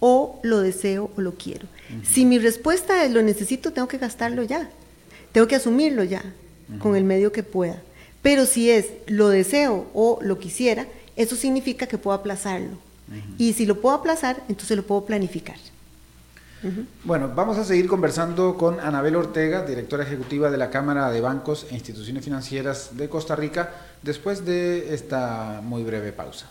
[0.01, 1.67] o lo deseo o lo quiero?
[2.03, 4.69] Si mi respuesta es lo necesito, tengo que gastarlo ya
[5.37, 6.23] tengo que asumirlo ya
[6.79, 7.77] con el medio que pueda.
[8.23, 12.79] Pero si es lo deseo o lo quisiera, eso significa que puedo aplazarlo.
[13.37, 15.57] Y si lo puedo aplazar, entonces lo puedo planificar.
[17.05, 21.67] Bueno, vamos a seguir conversando con Anabel Ortega, directora ejecutiva de la Cámara de Bancos
[21.71, 26.51] e Instituciones Financieras de Costa Rica, después de esta muy breve pausa.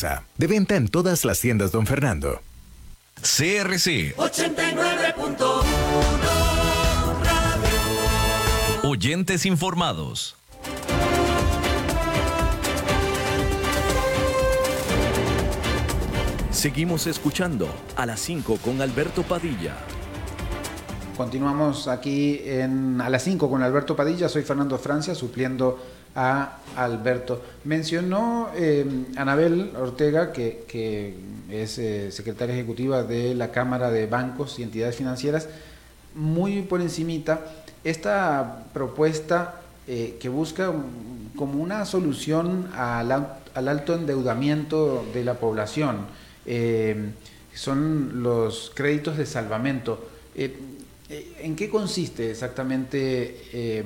[0.37, 2.41] De venta en todas las tiendas, don Fernando.
[3.21, 5.61] CRC 89.1
[8.83, 10.35] Oyentes informados.
[16.49, 19.77] Seguimos escuchando a las 5 con Alberto Padilla.
[21.15, 24.27] Continuamos aquí en a las 5 con Alberto Padilla.
[24.29, 25.79] Soy Fernando Francia, supliendo
[26.15, 27.41] a Alberto.
[27.63, 28.85] Mencionó eh,
[29.15, 31.15] Anabel Ortega, que,
[31.49, 35.49] es eh, secretaria ejecutiva de la Cámara de Bancos y Entidades Financieras,
[36.15, 37.41] muy por encimita,
[37.83, 40.71] esta propuesta eh, que busca
[41.35, 43.11] como una solución al,
[43.55, 46.05] alto endeudamiento de la población.
[47.53, 50.07] son los créditos de salvamento.
[50.35, 53.83] ¿En qué consiste exactamente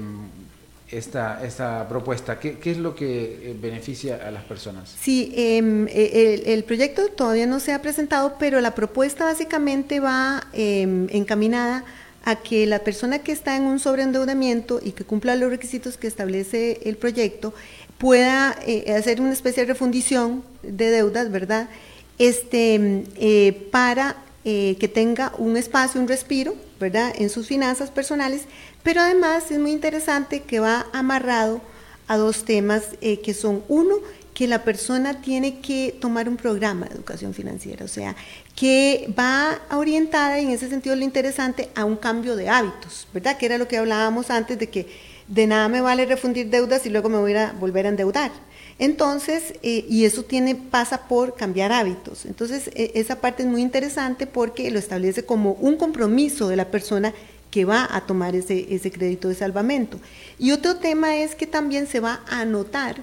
[0.91, 2.39] esta, esta propuesta?
[2.39, 4.93] ¿Qué, ¿Qué, es lo que eh, beneficia a las personas?
[4.99, 10.43] Sí, em, e, el, proyecto todavía no se ha presentado, pero la propuesta básicamente va
[10.53, 11.83] em, encaminada
[12.23, 16.07] a que la persona que está en un sobreendeudamiento y que cumpla los requisitos que
[16.07, 17.53] establece el proyecto
[17.97, 21.69] pueda eh, hacer una especie de refundición de deudas, ¿verdad?
[22.17, 27.11] Este, em, eh, para que tenga un espacio, un respiro, ¿verdad?
[27.17, 28.43] En sus finanzas personales,
[28.86, 31.59] pero además es muy interesante que va amarrado
[32.07, 33.95] a dos temas eh, que son, uno,
[34.36, 38.15] que la persona tiene que tomar un programa de educación financiera, o sea,
[38.55, 43.38] que va orientada, y en ese sentido lo interesante, a un cambio de hábitos, ¿verdad?
[43.38, 44.88] Que era lo que hablábamos antes de que
[45.27, 48.31] de nada me vale refundir deudas y luego me voy a volver a endeudar.
[48.77, 52.25] Entonces, eh, y eso tiene, pasa por cambiar hábitos.
[52.25, 56.69] Entonces, e, esa parte es muy interesante porque lo establece como un compromiso de la
[56.69, 57.13] persona
[57.56, 59.97] que va a tomar ese, ese crédito de salvamento.
[60.38, 62.97] Y otro tema es que también se va a anotar,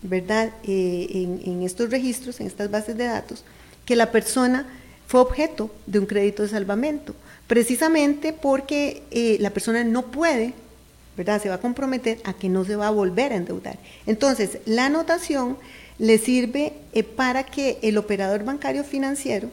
[0.00, 3.44] ¿verdad?, eh, en, estos registros, en estas bases de datos,
[3.84, 4.66] que la persona
[5.06, 7.14] fue objeto de un crédito de salvamento,
[7.46, 10.54] precisamente porque eh, la persona no puede,
[11.14, 13.78] ¿verdad?, se va a comprometer a que no se va a volver a endeudar.
[14.06, 15.58] Entonces, la anotación
[15.98, 19.50] le sirve eh, para que el operador bancario financiero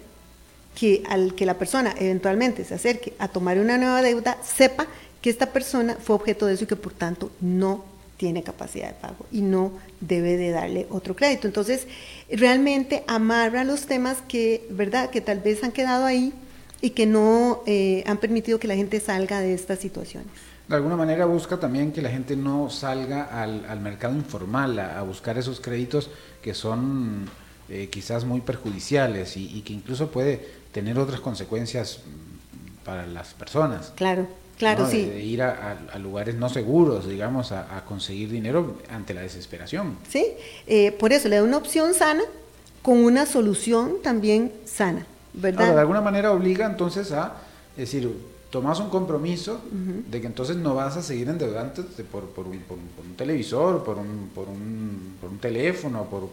[0.77, 4.85] que al que la persona eventualmente se acerque a tomar una nueva deuda, sepa
[5.23, 7.83] que esta persona fue objeto de eso y que por tanto no
[8.17, 9.71] tiene capacidad de pago y no
[10.01, 11.47] debe de darle otro crédito.
[11.47, 11.87] Entonces,
[12.31, 16.31] realmente amarra los temas que, ¿verdad?, que tal vez han quedado ahí
[16.79, 20.29] y que no eh, han permitido que la gente salga de estas situaciones.
[20.67, 25.39] De alguna manera busca también que la gente no salga al, mercado informal a buscar
[25.39, 26.11] esos créditos
[26.43, 27.25] que son
[27.69, 33.93] eh, quizás muy perjudiciales y, que incluso puede tener otras consecuencias mm, para las personas.
[33.95, 35.05] Claro, Claro, sí.
[35.05, 39.97] De, ir a, lugares no seguros, digamos, a, conseguir dinero ante la desesperación.
[40.09, 40.25] Sí,
[40.65, 42.23] eh, por eso le da una opción sana
[42.81, 45.75] con una solución también sana, ¿verdad?
[45.75, 47.35] de alguna manera obliga entonces a,
[47.75, 48.11] decir,
[48.49, 49.61] tomas un compromiso
[50.09, 53.97] de que entonces no vas a seguir endeudándote por, por, un, por, un, televisor, por
[53.97, 56.29] un, por un, por un teléfono, por,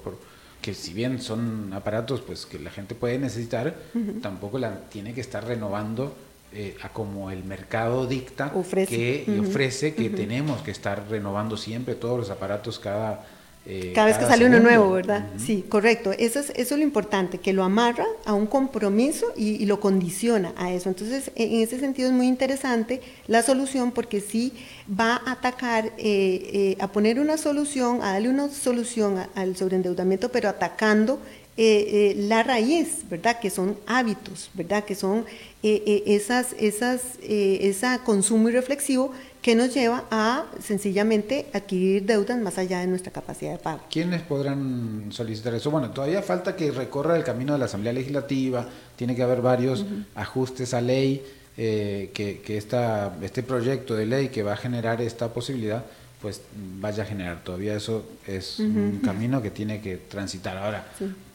[0.64, 3.74] que si bien son aparatos pues que la gente puede necesitar,
[4.22, 6.16] tampoco la tiene que estar renovando
[6.54, 8.50] eh, a como el mercado dicta
[8.88, 13.26] que, y ofrece que tenemos que estar renovando siempre todos los aparatos cada
[13.66, 15.26] eh, cada vez que sale uno nuevo, ¿verdad?
[15.38, 16.12] Sí, correcto.
[16.12, 20.52] Eso es, eso es lo importante, que lo amarra a un compromiso y, lo condiciona
[20.56, 20.90] a eso.
[20.90, 24.52] Entonces, en ese sentido es muy interesante la solución porque sí
[24.88, 30.28] va a atacar, eh, eh, a poner una solución, a darle una solución al sobreendeudamiento,
[30.30, 31.18] pero atacando
[31.56, 33.38] la raíz, ¿verdad?
[33.38, 34.84] Que son hábitos, ¿verdad?
[34.84, 35.24] Que son
[35.62, 39.12] esas, esas, esa consumo irreflexivo
[39.44, 43.80] que nos lleva a sencillamente adquirir deudas más allá de nuestra capacidad de pago.
[43.90, 45.70] ¿Quiénes podrán solicitar eso?
[45.70, 48.66] Bueno, todavía falta que recorra el camino de la Asamblea Legislativa,
[48.96, 49.84] tiene que haber varios
[50.14, 51.22] ajustes a ley,
[51.58, 55.84] eh, que, que esta, este proyecto de ley que va a generar esta posibilidad,
[56.22, 56.40] pues
[56.80, 57.44] vaya a generar.
[57.44, 60.56] Todavía eso es un camino que tiene que transitar.
[60.56, 60.86] Ahora,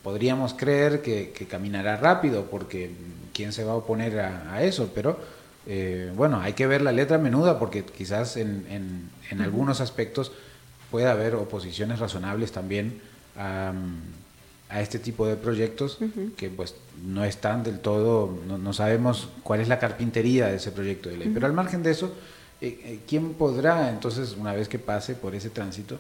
[0.02, 2.90] podríamos creer que, caminará rápido, porque
[3.36, 4.90] ¿quién se va a oponer a eso?
[4.96, 5.39] Pero
[5.72, 8.66] eh, bueno, hay que ver la letra menuda porque quizás en,
[9.30, 10.32] en, algunos aspectos
[10.90, 13.00] puede haber oposiciones razonables también
[13.38, 13.72] a,
[14.70, 16.00] a este tipo de proyectos
[16.38, 16.74] que pues
[17.06, 21.32] no están del todo, no, sabemos cuál es la carpintería de ese proyecto de ley.
[21.32, 22.16] Pero al margen de eso,
[22.62, 26.00] eh, eh, ¿quién podrá entonces, una vez que pase por ese tránsito,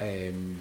[0.00, 0.56] em,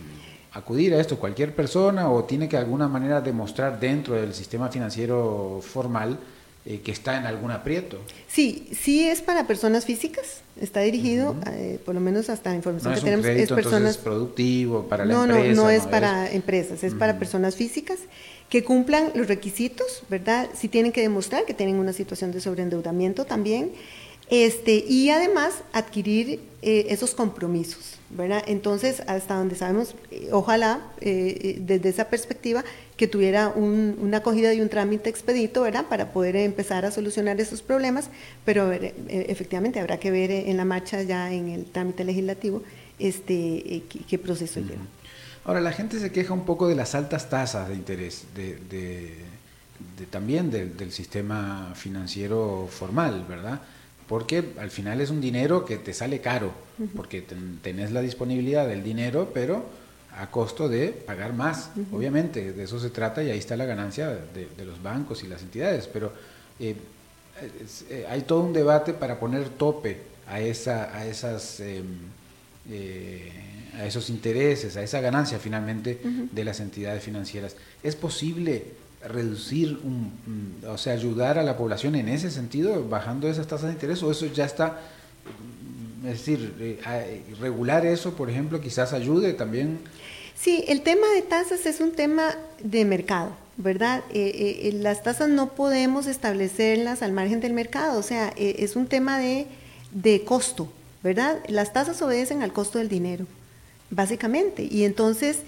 [0.52, 1.18] acudir a esto?
[1.18, 6.20] ¿Cualquier persona o tiene que de alguna manera demostrar dentro del sistema financiero formal?
[6.66, 8.00] Eh, que está en algún aprieto.
[8.30, 12.94] Sí, sí es para personas físicas, está dirigido, eh, por lo menos hasta la información
[12.94, 13.98] que tenemos, es personas...
[13.98, 15.56] productivo para la no, empresa.
[15.56, 18.00] No, no, es para empresas, es para personas físicas
[18.48, 20.48] que cumplan los requisitos, ¿verdad?
[20.56, 23.74] Si tienen que demostrar que tienen una situación de sobreendeudamiento también,
[24.30, 28.42] este, y además adquirir eh, esos compromisos, ¿verdad?
[28.48, 29.96] Entonces, hasta donde sabemos,
[30.32, 32.64] ojalá desde esa perspectiva
[32.98, 35.86] que tuviera una acogida y un trámite expedito, ¿verdad?
[35.88, 38.10] Para poder empezar a solucionar esos problemas,
[38.46, 42.62] pero eh, efectivamente habrá que ver en la marcha ya en el trámite legislativo
[43.00, 43.34] este,
[43.76, 44.84] eh, qué, proceso lleva.
[45.46, 49.18] Ahora, la gente se queja un poco de las altas tasas de interés, de,
[50.10, 53.62] también del sistema financiero formal, ¿verdad?
[54.08, 56.54] Porque al final es un dinero que te sale caro,
[56.96, 57.22] porque
[57.62, 59.66] tenés la disponibilidad del dinero, pero
[60.18, 64.10] a costo de pagar más, obviamente, de eso se trata y ahí está la ganancia
[64.10, 66.12] de, los bancos y las entidades, pero
[66.60, 66.76] eh,
[67.90, 69.98] eh, hay todo un debate para poner tope
[70.28, 71.86] a, esa, a, esas, em,
[72.70, 73.32] eh,
[73.76, 76.00] a esos intereses, a esa ganancia finalmente
[76.32, 77.56] de las entidades financieras.
[77.82, 78.66] ¿Es posible
[79.08, 83.74] reducir, un, o sea, ayudar a la población en ese sentido, bajando esas tasas de
[83.74, 84.80] interés, o eso ya está
[86.04, 86.80] es decir,
[87.40, 89.80] regular eso, por ejemplo, quizás ayude también
[90.44, 94.04] Sí, el tema de tasas es un tema de mercado, ¿verdad?
[94.12, 98.76] Eh, eh, eh, las tasas no podemos establecerlas al margen del mercado, o sea, es
[98.76, 99.48] un tema de,
[100.26, 100.68] costo,
[101.02, 101.40] ¿verdad?
[101.48, 103.26] Las tasas obedecen al costo del dinero,
[103.90, 105.40] básicamente, y entonces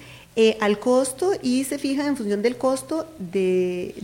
[0.61, 3.95] al costo y se fijan en función del costo de,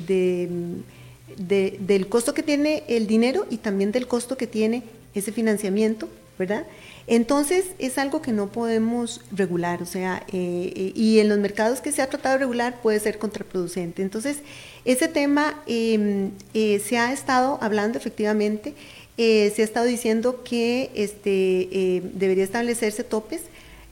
[1.37, 4.83] del costo que tiene el dinero y también del costo que tiene
[5.15, 6.09] ese financiamiento,
[6.41, 6.65] ¿verdad?
[7.05, 11.81] Entonces es algo que no podemos regular, o sea, eh, eh, y en los mercados
[11.81, 14.01] que se ha tratado de regular puede ser contraproducente.
[14.01, 14.37] Entonces,
[14.83, 18.73] ese tema em, eh, se ha estado hablando efectivamente,
[19.17, 23.41] se ha estado diciendo que este, debería establecerse topes.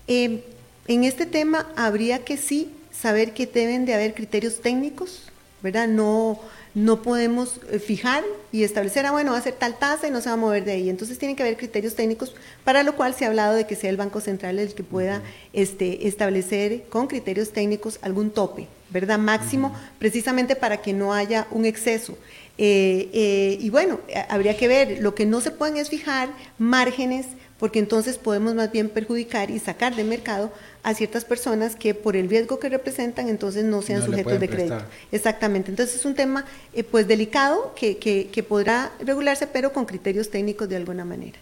[0.08, 0.40] Em,
[0.88, 5.30] en este tema habría que sí saber que deben de haber criterios técnicos,
[5.62, 5.88] ¿verdad?
[5.88, 6.40] No
[6.76, 10.22] no podemos eh, fijar y establecer, ah, bueno, va a ser tal tasa y no
[10.22, 10.90] se va a mover de ahí.
[10.90, 13.90] Entonces tienen que haber criterios técnicos, para lo cual se ha hablado de que sea
[13.90, 15.22] el Banco Central el que pueda
[15.54, 19.20] este, establecer con criterios técnicos algún tope, ¿verdad?
[19.20, 22.18] Máximo, precisamente para que no haya un exceso.
[22.58, 27.26] Eh, eh, y bueno, habría que ver, lo que no se pueden es fijar márgenes,
[27.58, 30.52] porque entonces podemos más bien perjudicar y sacar de mercado
[30.84, 34.82] a ciertas personas que por el riesgo que representan entonces no sean sujetos de crédito.
[35.12, 35.72] Exactamente.
[35.72, 40.70] Entonces es un tema eh, pues delicado que, que, podrá regularse pero con criterios técnicos
[40.70, 41.38] de alguna manera.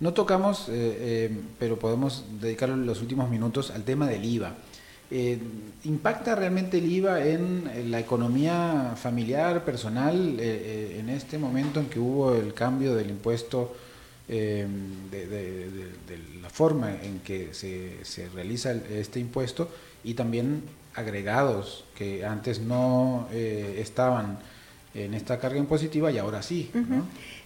[0.00, 4.54] No tocamos, eh, eh, pero podemos dedicar los últimos minutos al tema del IVA.
[5.84, 12.32] ¿Impacta realmente el IVA en la economía familiar, personal, en este momento en que hubo
[12.36, 13.74] el cambio del impuesto
[14.36, 15.88] de,
[16.40, 19.68] la forma en que se, se realiza este impuesto
[20.04, 20.62] y también
[20.94, 24.38] agregados que antes no eh, estaban
[24.94, 26.70] en esta carga impositiva y ahora sí.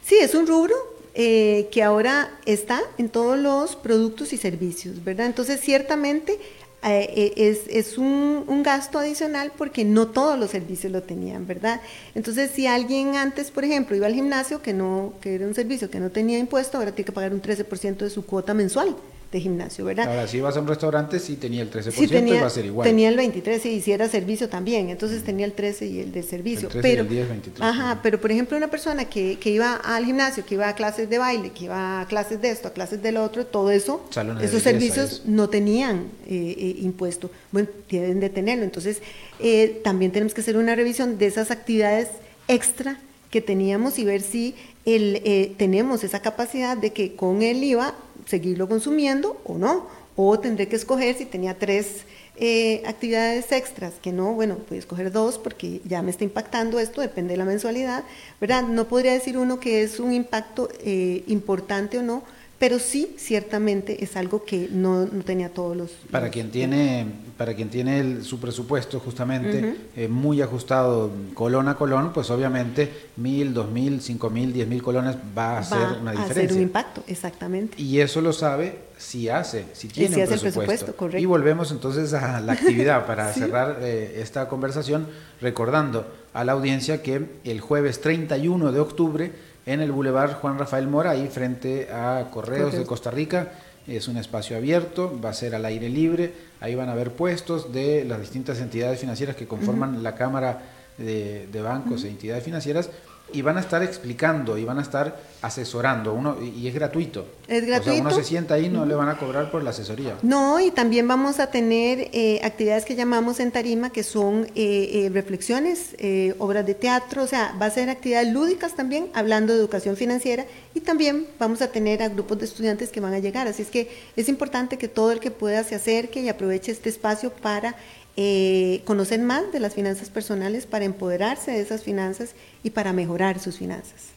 [0.03, 0.75] Sí, es un rubro
[1.15, 5.27] eh, que ahora está en todos los productos y servicios, ¿verdad?
[5.27, 6.39] Entonces, ciertamente
[6.85, 11.81] eh, es, es un, un, gasto adicional porque no todos los servicios lo tenían, ¿verdad?
[12.15, 15.91] Entonces, si alguien antes, por ejemplo, iba al gimnasio, que, no, que era un servicio
[15.91, 18.97] que no tenía impuesto, ahora tiene que pagar un 13% de su cuota mensual
[19.35, 20.07] de gimnasio, ¿verdad?
[20.09, 22.87] Ahora, si vas a un restaurante, sí tenía el 13% tenía, va a ser igual.
[22.87, 25.25] Tenía el 23 y hiciera servicio también, entonces mm.
[25.25, 26.69] tenía el 13 y el del servicio.
[26.69, 27.69] El 13 pero, y el 10, 23.
[27.69, 31.11] Ajá, pero por ejemplo, una persona que, que, iba al gimnasio, que iba a clases
[31.11, 34.05] de baile, que iba a clases de esto, a clases del otro, todo eso,
[34.41, 37.29] esos servicios no tenían eh, eh, impuesto.
[37.51, 38.63] Bueno, tienen de tenerlo.
[38.63, 39.03] Entonces,
[39.41, 42.07] eh, también tenemos que hacer una revisión de esas actividades
[42.47, 43.01] extra
[43.33, 44.55] que teníamos y ver si
[44.85, 50.69] el, tenemos esa capacidad de que con el IVA seguirlo consumiendo o no, o tendré
[50.69, 52.05] que escoger si tenía tres
[52.37, 56.79] eh, actividades extras, que no, bueno, voy a escoger dos porque ya me está impactando
[56.79, 58.05] esto, depende de la mensualidad,
[58.41, 58.65] ¿verdad?
[58.65, 62.23] No podría decir uno que es un impacto eh, importante o no,
[62.65, 65.91] pero sí, ciertamente es algo que no, tenía todos los...
[66.11, 67.05] Para quien tiene,
[67.37, 73.53] para quien tiene su presupuesto justamente eh, muy ajustado colón a colón, pues obviamente mil,
[73.53, 76.43] dos mil, cinco mil, diez mil colones va a hacer una diferencia.
[76.43, 77.83] A hacer un impacto, exactamente.
[77.83, 80.95] Y eso lo sabe si hace, si tiene un presupuesto.
[81.19, 85.07] Y volvemos entonces a la actividad para cerrar eh, esta conversación,
[85.43, 89.33] recordando a la audiencia que el jueves 31 de octubre
[89.67, 93.53] en el Boulevard Juan Rafael Mora, ahí frente a Correos de Costa Rica.
[93.87, 97.73] Es un espacio abierto, va a ser al aire libre, ahí van a haber puestos
[97.73, 100.63] de las distintas entidades financieras que conforman la Cámara
[100.97, 102.91] de, Bancos e Entidades Financieras
[103.33, 107.27] y van a estar explicando y van a estar asesorando uno y es gratuito.
[107.49, 107.91] Es gratuito.
[107.91, 110.17] O sea, uno se sienta ahí, no le van a cobrar por la asesoría.
[110.23, 115.05] No, y también vamos a tener eh, actividades que llamamos en tarima, que son eh,
[115.05, 115.97] eh, reflexiones,
[116.39, 120.47] obras de teatro, o sea, va a ser actividades lúdicas también, hablando de educación financiera,
[120.75, 123.49] y también vamos a tener a grupos de estudiantes que van a llegar.
[123.49, 126.89] Así es que es importante que todo el que pueda se acerque y aproveche este
[126.89, 127.75] espacio para
[128.17, 132.31] eh, conocer más de las finanzas personales para empoderarse de esas finanzas
[132.63, 134.11] y para mejorar sus finanzas.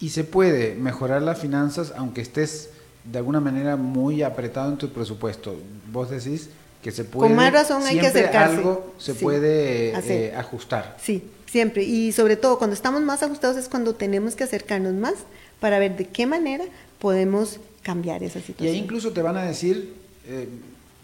[0.00, 2.70] Y se puede mejorar las finanzas aunque estés
[3.04, 5.56] de alguna manera muy apretado en tu presupuesto.
[5.92, 6.48] Vos decís
[6.82, 7.28] que se puede...
[7.28, 8.56] Con más razón hay que acercarse.
[8.56, 10.96] Algo se puede eh, ajustar.
[11.00, 11.84] Sí, siempre.
[11.84, 15.14] Y sobre todo cuando estamos más ajustados es cuando tenemos que acercarnos más
[15.60, 16.64] para ver de qué manera
[16.98, 18.74] podemos cambiar esa situación.
[18.74, 19.94] Y ahí incluso te van a decir...
[20.26, 20.48] Eh,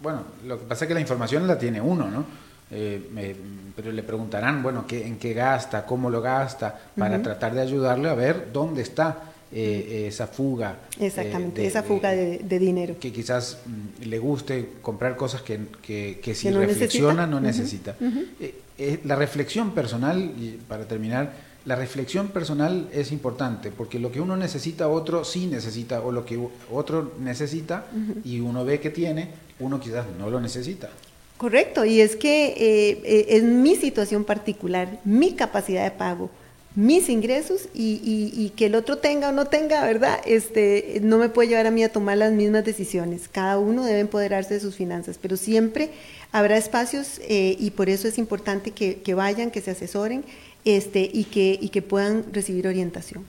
[0.03, 2.25] bueno, lo que pasa es que la información la tiene uno, ¿no?
[2.75, 3.37] Eh,
[3.77, 5.85] pero le preguntarán, bueno, ¿qué, ¿en qué gasta?
[5.85, 6.79] ¿Cómo lo gasta?
[6.97, 9.19] Para tratar de ayudarle a ver dónde está
[9.53, 10.77] eh, esa fuga.
[10.99, 12.97] Exactamente, esa fuga de, dinero.
[12.99, 17.95] Que quizás mm, le guste comprar cosas que, que, si reflexiona no necesita.
[18.79, 20.33] Eh, la reflexión personal,
[20.67, 21.33] para terminar,
[21.65, 26.25] la reflexión personal es importante porque lo que uno necesita, otro sí necesita, o lo
[26.25, 26.39] que
[26.71, 27.87] otro necesita
[28.25, 29.29] y uno ve que tiene,
[29.61, 30.91] uno quizás no lo necesita.
[31.39, 36.31] Correcto, y es que eh, eh, es mi situación particular, mi capacidad de pago,
[36.75, 40.21] mis ingresos y, que el otro tenga o no tenga, ¿verdad?
[40.25, 43.29] Este, no me puede llevar a mí a tomar las mismas decisiones.
[43.29, 45.91] Cada uno debe empoderarse de sus finanzas, pero siempre
[46.31, 50.25] habrá espacios eh, y por eso es importante que, que, vayan, que se asesoren
[50.65, 53.25] este, y, que, y que puedan recibir orientación.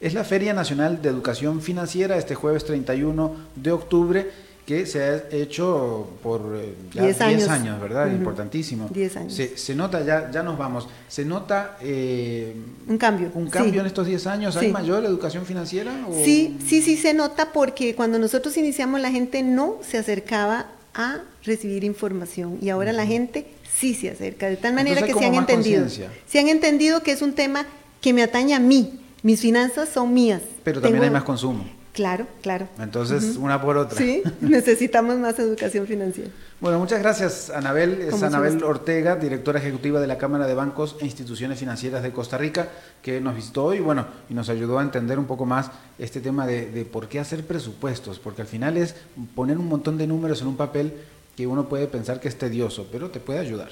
[0.00, 4.30] Es la Feria Nacional de Educación Financiera este jueves 31 de octubre
[4.66, 6.60] que se ha hecho por
[6.94, 7.80] 10 eh, años.
[7.80, 8.10] ¿verdad?
[8.10, 8.88] Importantísimo.
[8.92, 9.40] 10 años.
[9.56, 11.76] Se, nota, ya, ya nos vamos, se nota...
[11.80, 12.54] Eh,
[12.86, 13.30] un cambio.
[13.34, 14.56] Un cambio en estos 10 años.
[14.56, 15.92] ¿Hay mayor educación financiera?
[16.24, 21.20] Sí, sí, sí se nota porque cuando nosotros iniciamos la gente no se acercaba a
[21.44, 23.46] recibir información y ahora la gente
[23.78, 25.86] sí se acerca, de tal manera que se han entendido.
[26.26, 27.66] Se han entendido que es un tema
[28.00, 30.42] que me atañe a mí, mis finanzas son mías.
[30.64, 31.64] Pero también hay más consumo.
[31.92, 32.68] Claro, claro.
[32.78, 33.98] Entonces, una por otra.
[33.98, 36.30] Sí, necesitamos más educación financiera.
[36.58, 38.00] Bueno, muchas gracias, Anabel.
[38.00, 42.38] Es Anabel Ortega, directora ejecutiva de la Cámara de Bancos e Instituciones Financieras de Costa
[42.38, 42.68] Rica,
[43.02, 46.46] que nos visitó hoy bueno, y nos ayudó a entender un poco más este tema
[46.46, 48.94] de, de por qué hacer presupuestos, porque al final es
[49.34, 50.94] poner un montón de números en un papel
[51.36, 53.70] que uno puede pensar que es tedioso, pero te puede ayudar.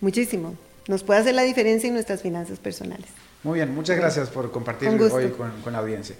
[0.00, 0.54] Muchísimo.
[0.86, 3.06] Nos puede hacer la diferencia en nuestras finanzas personales.
[3.42, 6.16] Muy bien, muchas gracias por compartir hoy con, con la audiencia.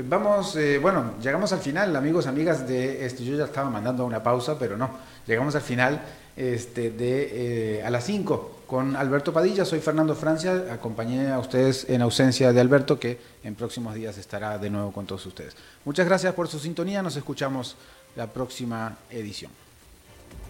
[0.00, 3.24] Vamos, eh, bueno, llegamos al final, amigos, amigas de esto.
[3.24, 4.90] Yo ya estaba mandando una pausa, pero no,
[5.26, 6.00] llegamos al final
[6.36, 9.64] este, de, a las 5 con Alberto Padilla.
[9.64, 14.56] Soy Fernando Francia, acompañé a ustedes en ausencia de Alberto, que en próximos días estará
[14.58, 15.56] de nuevo con todos ustedes.
[15.84, 17.76] Muchas gracias por su sintonía, nos escuchamos
[18.14, 19.50] la próxima edición.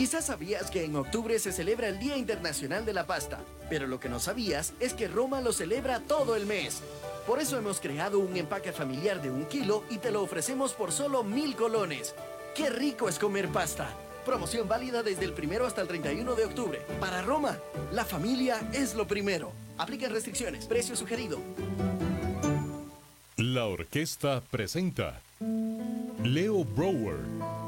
[0.00, 3.38] Quizás sabías que en octubre se celebra el Día Internacional de la Pasta,
[3.68, 6.80] pero lo que no sabías es que Roma lo celebra todo el mes.
[7.26, 10.90] Por eso hemos creado un empaque familiar de un kilo y te lo ofrecemos por
[10.90, 12.14] solo mil colones.
[12.56, 13.90] ¡Qué rico es comer pasta!
[14.24, 16.80] Promoción válida desde el primero hasta el 31 de octubre.
[16.98, 17.58] Para Roma,
[17.92, 19.52] la familia es lo primero.
[19.76, 20.64] Apliquen restricciones.
[20.64, 21.38] Precio sugerido.
[23.36, 25.20] La orquesta presenta
[26.24, 27.59] Leo Brower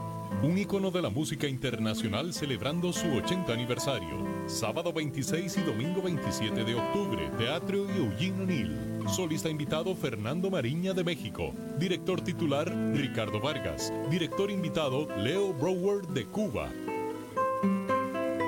[0.43, 4.27] un icono de la música internacional celebrando su 80 aniversario.
[4.47, 9.09] Sábado 26 y domingo 27 de octubre, Teatro Eugene O'Neill.
[9.09, 11.53] Solista invitado Fernando Mariña de México.
[11.79, 13.93] Director titular Ricardo Vargas.
[14.11, 16.71] Director invitado Leo Brower de Cuba.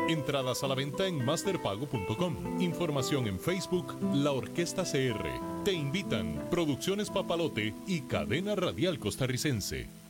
[0.09, 2.61] Entradas a la venta en masterpago.com.
[2.61, 5.63] Información en Facebook La Orquesta CR.
[5.65, 10.04] Te invitan Producciones Papalote y Cadena Radial Costarricense.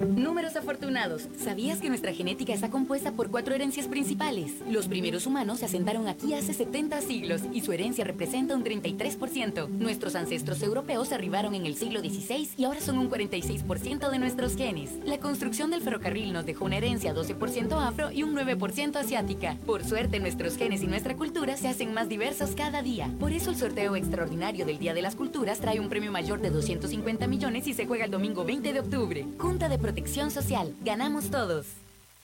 [0.00, 1.28] Números afortunados.
[1.36, 4.54] ¿Sabías que nuestra genética está compuesta por cuatro herencias principales?
[4.66, 9.68] Los primeros humanos se asentaron aquí hace 70 siglos y su herencia representa un 33%.
[9.68, 14.56] Nuestros ancestros europeos arribaron en el siglo XVI y ahora son un 46% de nuestros
[14.56, 14.92] genes.
[15.04, 19.58] La construcción del ferrocarril nos dejó una herencia 12% afro y un 9% asiática.
[19.66, 23.12] Por suerte, nuestros genes y nuestra cultura se hacen más diversos cada día.
[23.20, 26.48] Por eso el sorteo extraordinario del Día de las Culturas trae un premio mayor de
[26.48, 29.26] 250 millones y se juega el domingo 20 de octubre.
[29.36, 30.72] Junta de protección social.
[30.84, 31.66] Ganamos todos.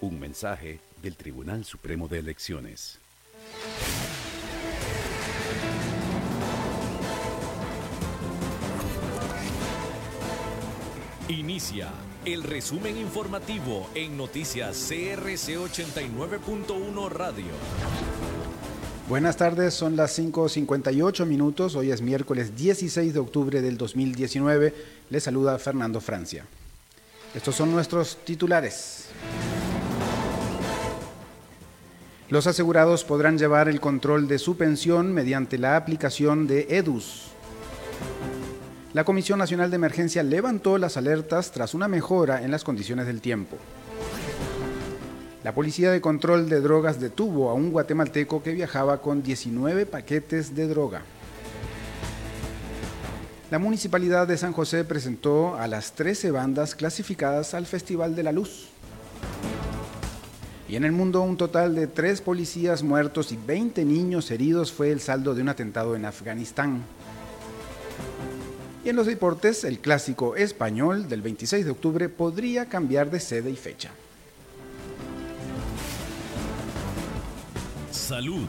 [0.00, 2.98] Un mensaje del Tribunal Supremo de Elecciones.
[11.28, 11.88] Inicia
[12.26, 17.44] el resumen informativo en noticias CRC 89.1 Radio.
[19.08, 24.74] Buenas tardes, son las 5.58 minutos, hoy es miércoles 16 de octubre del 2019,
[25.10, 26.46] le saluda Fernando Francia.
[27.34, 29.08] Estos son nuestros titulares.
[32.34, 37.28] Los asegurados podrán llevar el control de su pensión mediante la aplicación de EDUS.
[38.92, 43.20] La Comisión Nacional de Emergencia levantó las alertas tras una mejora en las condiciones del
[43.20, 43.56] tiempo.
[45.44, 50.56] La Policía de Control de Drogas detuvo a un guatemalteco que viajaba con 19 paquetes
[50.56, 51.02] de droga.
[53.52, 58.32] La Municipalidad de San José presentó a las 13 bandas clasificadas al Festival de la
[58.32, 58.70] Luz.
[60.74, 64.90] Y en el mundo un total de 3 policías muertos y 20 niños heridos fue
[64.90, 66.82] el saldo de un atentado en Afganistán.
[68.84, 73.52] Y en los deportes, el clásico español del 26 de octubre podría cambiar de sede
[73.52, 73.92] y fecha.
[77.92, 78.48] Salud.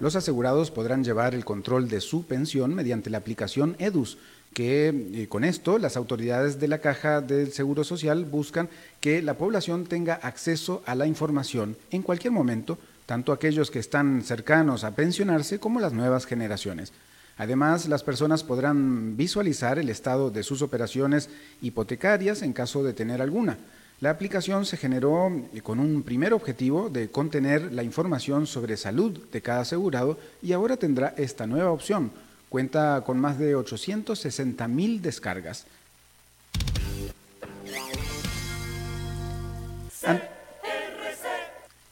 [0.00, 4.16] Los asegurados podrán llevar el control de su pensión mediante la aplicación EDUS,
[4.58, 8.68] que eh, con esto las autoridades de la Caja del Seguro Social buscan
[9.00, 14.20] que la población tenga acceso a la información en cualquier momento, tanto aquellos que están
[14.22, 16.92] cercanos a pensionarse como las nuevas generaciones.
[17.36, 21.30] Además, las personas podrán visualizar el estado de sus operaciones
[21.62, 23.58] hipotecarias en caso de tener alguna.
[24.00, 29.20] La aplicación se generó eh, con un primer objetivo de contener la información sobre salud
[29.30, 32.10] de cada asegurado y ahora tendrá esta nueva opción,
[32.48, 35.66] Cuenta con más de 860 mil descargas.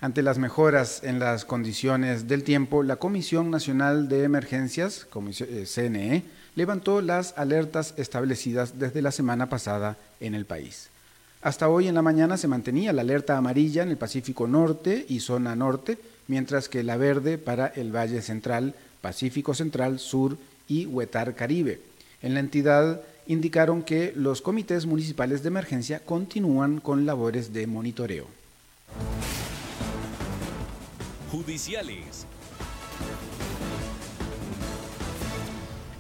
[0.01, 6.23] Ante las mejoras en las condiciones del tiempo, la Comisión Nacional de Emergencias, CNE, eh,
[6.55, 10.91] levantó las alertas establecidas desde la semana pasada en el país.
[11.43, 15.21] Hasta hoy en la mañana se mantenía la alerta amarilla en el Pacífico Norte y
[15.21, 15.99] zona norte,
[16.29, 20.37] mientras que la verde para el Valle Central, Pacífico Central, Sur
[20.69, 21.81] y Huetar Caribe.
[22.23, 28.27] En la entidad indicaron que los comités municipales de emergencia continúan con labores de monitoreo
[31.37, 32.27] judiciales.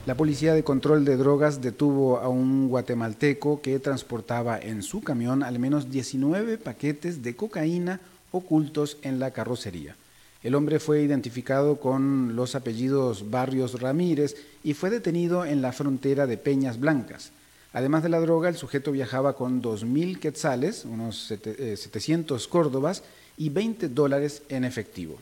[0.07, 5.43] La Policía de Control de Drogas detuvo a un guatemalteco que transportaba en su camión
[5.43, 9.97] al menos 19 paquetes de cocaína ocultos en la carrocería.
[10.47, 16.29] El hombre fue identificado con los apellidos Barrios Ramírez y fue detenido en la frontera
[16.29, 17.33] de Peñas Blancas.
[17.73, 23.03] Además de la droga, el sujeto viajaba con 2.000 quetzales, unos 700 eh, córdobas,
[23.37, 25.19] y 20 dólares en efectivo.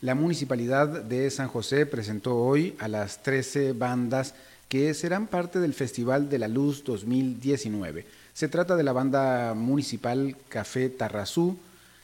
[0.00, 4.34] La municipalidad de San José presentó hoy a las 13 bandas
[4.68, 8.04] que serán parte del Festival de la Luz 2019.
[8.34, 11.56] Se trata de la banda municipal Café Tarrazú,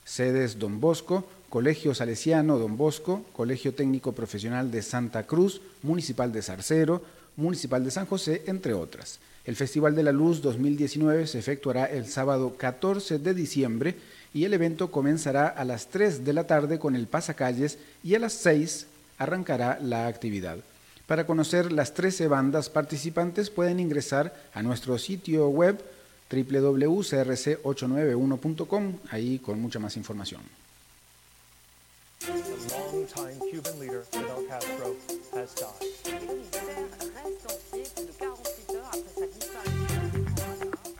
[0.05, 6.43] sedes Don Bosco, Colegio Salesiano Don Bosco, Colegio Técnico Profesional de Santa Cruz, Municipal de
[6.43, 7.03] Zarcero,
[7.37, 9.19] Municipal de San José, entre otras.
[9.45, 13.97] El Festival de la Luz 2019 se efectuará el sábado 14 de diciembre
[14.33, 18.21] y el evento comenzará a las 3 de la tarde con el pasacalles y a
[18.21, 18.87] las 6
[19.19, 20.59] arrancará la actividad.
[21.07, 25.83] Para conocer las 13 bandas participantes pueden ingresar a nuestro sitio web
[26.31, 30.43] www.crc891.com, ahí con mucha más información.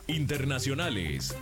[0.07, 1.35] Internacionales.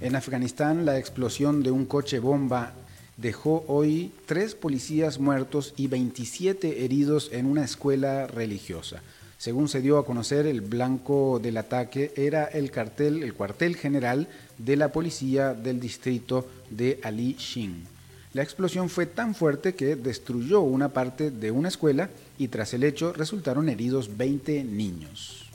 [0.00, 2.74] En Afganistán, la explosión de un coche bomba
[3.20, 9.02] dejó hoy tres policías muertos y 27 heridos en una escuela religiosa.
[9.36, 14.28] Según se dio a conocer, el blanco del ataque era el cartel, el cuartel general
[14.58, 17.84] de la policía del distrito de Ali Shin.
[18.32, 22.84] La explosión fue tan fuerte que destruyó una parte de una escuela y tras el
[22.84, 25.49] hecho resultaron heridos 20 niños.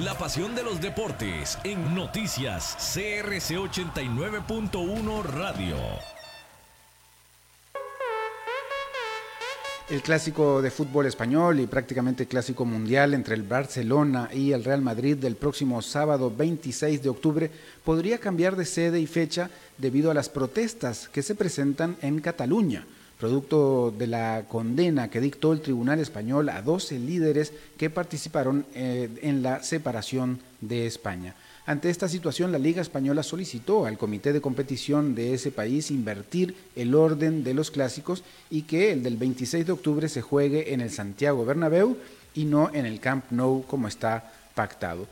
[0.00, 5.76] La pasión de los deportes en noticias CRC 89.1 Radio.
[9.90, 14.80] El clásico de fútbol español y prácticamente clásico mundial entre el Barcelona y el Real
[14.80, 17.50] Madrid del próximo sábado 26 de octubre
[17.84, 22.86] podría cambiar de sede y fecha debido a las protestas que se presentan en Cataluña,
[23.22, 29.08] producto de la condena que dictó el Tribunal Español a 12 líderes que participaron eh,
[29.22, 31.36] en la separación de España.
[31.64, 36.56] Ante esta situación, la Liga Española solicitó al comité de competición de ese país invertir
[36.74, 40.80] el orden de los clásicos y que el del 26 de octubre se juegue en
[40.80, 41.96] el Santiago Bernabéu
[42.34, 45.06] y no en el Camp Nou como está pactado.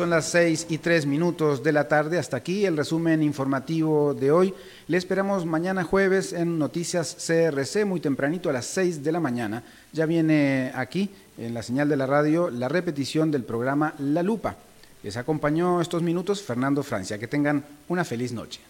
[0.00, 2.18] Son las 6 y 3 minutos de la tarde.
[2.18, 4.54] Hasta aquí el resumen informativo de hoy.
[4.88, 9.62] Le esperamos mañana jueves en Noticias CRC, muy tempranito a las 6 de la mañana.
[9.92, 14.56] Ya viene aquí, en la señal de la radio, la repetición del programa La Lupa.
[15.02, 17.18] Les acompañó estos minutos Fernando Francia.
[17.18, 18.69] Que tengan una feliz noche.